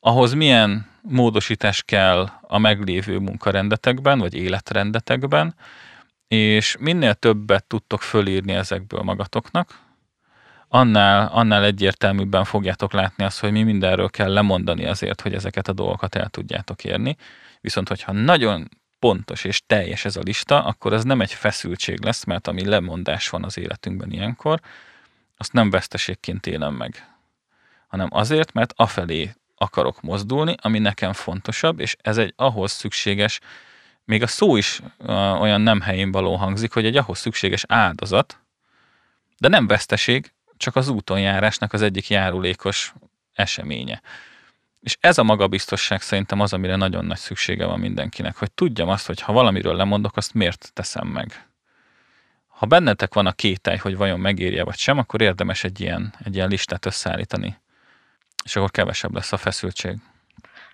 [0.00, 5.54] ahhoz milyen módosítás kell a meglévő munkarendetekben, vagy életrendetekben,
[6.26, 9.78] és minél többet tudtok fölírni ezekből magatoknak,
[10.68, 15.72] annál, annál egyértelműbben fogjátok látni azt, hogy mi mindenről kell lemondani azért, hogy ezeket a
[15.72, 17.16] dolgokat el tudjátok érni.
[17.60, 22.24] Viszont, hogyha nagyon pontos és teljes ez a lista, akkor ez nem egy feszültség lesz,
[22.24, 24.60] mert ami lemondás van az életünkben ilyenkor,
[25.36, 27.08] azt nem veszteségként élem meg,
[27.86, 33.40] hanem azért, mert afelé akarok mozdulni, ami nekem fontosabb, és ez egy ahhoz szükséges,
[34.04, 34.80] még a szó is
[35.40, 38.38] olyan nem helyén való hangzik, hogy egy ahhoz szükséges áldozat,
[39.38, 42.94] de nem veszteség, csak az úton járásnak az egyik járulékos
[43.32, 44.02] eseménye.
[44.80, 49.06] És ez a magabiztosság szerintem az, amire nagyon nagy szüksége van mindenkinek, hogy tudjam azt,
[49.06, 51.46] hogy ha valamiről lemondok, azt miért teszem meg.
[52.46, 56.34] Ha bennetek van a kételj, hogy vajon megérje vagy sem, akkor érdemes egy ilyen, egy
[56.34, 57.58] ilyen listát összeállítani,
[58.44, 59.98] és akkor kevesebb lesz a feszültség.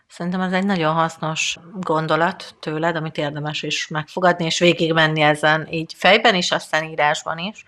[0.09, 5.94] Szerintem ez egy nagyon hasznos gondolat tőled, amit érdemes is megfogadni, és végigmenni ezen így
[5.96, 7.64] fejben is, aztán írásban is.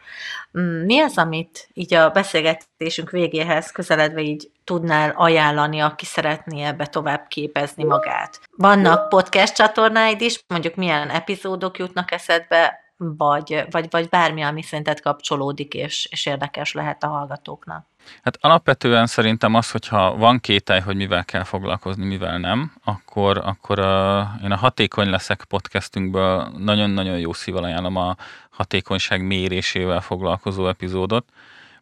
[0.58, 6.86] Mm, mi az, amit így a beszélgetésünk végéhez közeledve így tudnál ajánlani, aki szeretné ebbe
[6.86, 8.40] tovább képezni magát?
[8.56, 15.00] Vannak podcast csatornáid is, mondjuk milyen epizódok jutnak eszedbe, vagy, vagy, vagy bármi, ami szerinted
[15.00, 17.86] kapcsolódik, és, és érdekes lehet a hallgatóknak.
[18.22, 23.78] Hát alapvetően szerintem az, hogyha van kételj, hogy mivel kell foglalkozni, mivel nem, akkor, akkor
[23.78, 28.16] a, én a Hatékony leszek podcastünkből nagyon-nagyon jó szívvel ajánlom a
[28.50, 31.28] hatékonyság mérésével foglalkozó epizódot,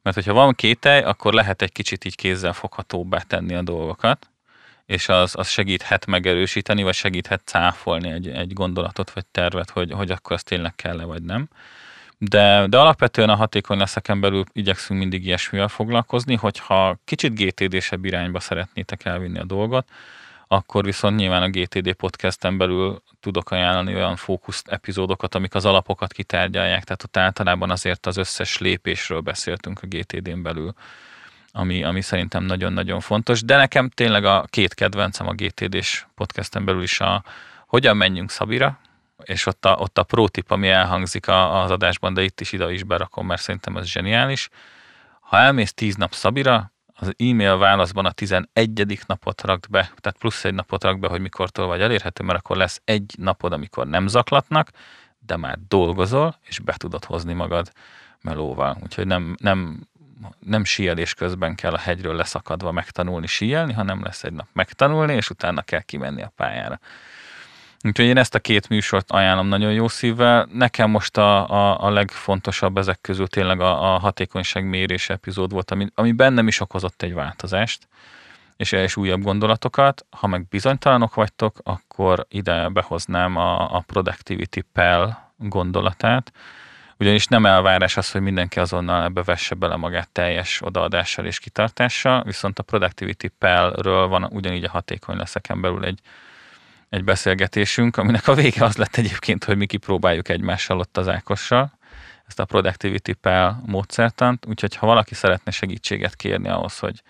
[0.03, 4.29] mert hogyha van kételj, akkor lehet egy kicsit így kézzel foghatóbbá tenni a dolgokat,
[4.87, 10.11] és az, az segíthet megerősíteni, vagy segíthet cáfolni egy, egy gondolatot, vagy tervet, hogy, hogy
[10.11, 11.49] akkor az tényleg kell-e, vagy nem.
[12.19, 18.41] De, de alapvetően a hatékony leszeken belül igyekszünk mindig ilyesmivel foglalkozni, hogyha kicsit GTD-sebb irányba
[18.41, 19.89] szeretnétek elvinni a dolgot,
[20.49, 26.13] akkor viszont nyilván a GTD podcasten belül tudok ajánlani olyan fókuszt epizódokat, amik az alapokat
[26.13, 30.75] kitárgyalják, tehát ott általában azért az összes lépésről beszéltünk a GTD-n belül,
[31.57, 36.83] ami, ami szerintem nagyon-nagyon fontos, de nekem tényleg a két kedvencem a GTD-s podcasten belül
[36.83, 37.25] is a
[37.67, 38.79] Hogyan menjünk Szabira,
[39.25, 42.73] és ott a, ott a pro tip, ami elhangzik az adásban, de itt is ide
[42.73, 44.49] is berakom, mert szerintem ez zseniális.
[45.21, 48.99] Ha elmész 10 nap Szabira, az e-mail válaszban a 11.
[49.07, 52.57] napot rakd be, tehát plusz egy napot rakd be, hogy mikortól vagy elérhető, mert akkor
[52.57, 54.71] lesz egy napod, amikor nem zaklatnak,
[55.19, 57.73] de már dolgozol, és be tudod hozni magad
[58.25, 58.77] melóval.
[58.83, 59.89] Úgyhogy nem, nem,
[60.39, 65.31] nem síelés közben kell a hegyről leszakadva megtanulni síelni, hanem lesz egy nap megtanulni, és
[65.31, 66.81] utána kell kimenni a pályára.
[67.87, 70.49] Úgyhogy én ezt a két műsort ajánlom nagyon jó szívvel.
[70.53, 75.71] Nekem most a, a, a legfontosabb ezek közül tényleg a, a hatékonyság mérés epizód volt,
[75.71, 77.89] ami, ami bennem is okozott egy változást,
[78.57, 80.07] és és újabb gondolatokat.
[80.11, 86.33] Ha meg bizonytalanok vagytok, akkor ide behoznám a, a Productivity Pell gondolatát,
[86.99, 92.23] ugyanis nem elvárás az, hogy mindenki azonnal ebbe vesse bele magát teljes odaadással és kitartással,
[92.23, 96.01] viszont a Productivity Pell-ről van ugyanígy a hatékony leszeken belül egy
[96.95, 101.73] egy beszélgetésünk, aminek a vége az lett egyébként, hogy mi kipróbáljuk egymással ott az Ákossal,
[102.27, 107.03] ezt a Productivity Pal módszertant, úgyhogy ha valaki szeretne segítséget kérni ahhoz, hogy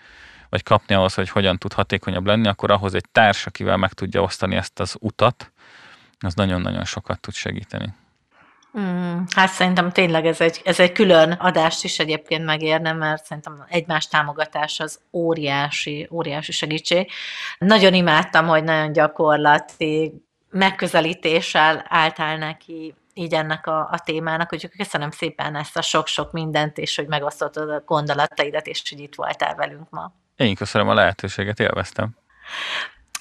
[0.49, 4.21] vagy kapni ahhoz, hogy hogyan tud hatékonyabb lenni, akkor ahhoz egy társ, akivel meg tudja
[4.21, 5.51] osztani ezt az utat,
[6.19, 7.93] az nagyon-nagyon sokat tud segíteni.
[8.79, 13.65] Mm, hát szerintem tényleg ez egy, ez egy külön adást is egyébként megérne, mert szerintem
[13.69, 17.11] egymás támogatás az óriási, óriási segítség.
[17.57, 20.13] Nagyon imádtam, hogy nagyon gyakorlati
[20.49, 26.77] megközelítéssel álltál neki így ennek a, a témának, úgyhogy köszönöm szépen ezt a sok-sok mindent,
[26.77, 30.13] és hogy megosztottad a gondolataidat, és hogy itt voltál velünk ma.
[30.35, 32.17] Én köszönöm a lehetőséget, élveztem.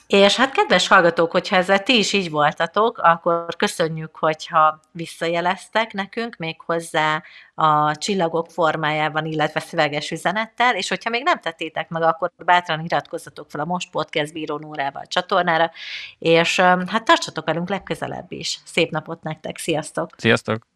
[0.06, 6.36] És hát kedves hallgatók, hogyha ezzel ti is így voltatok, akkor köszönjük, hogyha visszajeleztek nekünk,
[6.36, 7.22] még hozzá
[7.54, 13.50] a csillagok formájában, illetve szöveges üzenettel, és hogyha még nem tettétek meg, akkor bátran iratkozzatok
[13.50, 15.70] fel a Most Podcast Bíró Nórával csatornára,
[16.18, 18.60] és hát tartsatok velünk legközelebb is.
[18.64, 20.10] Szép napot nektek, sziasztok!
[20.16, 20.73] Sziasztok!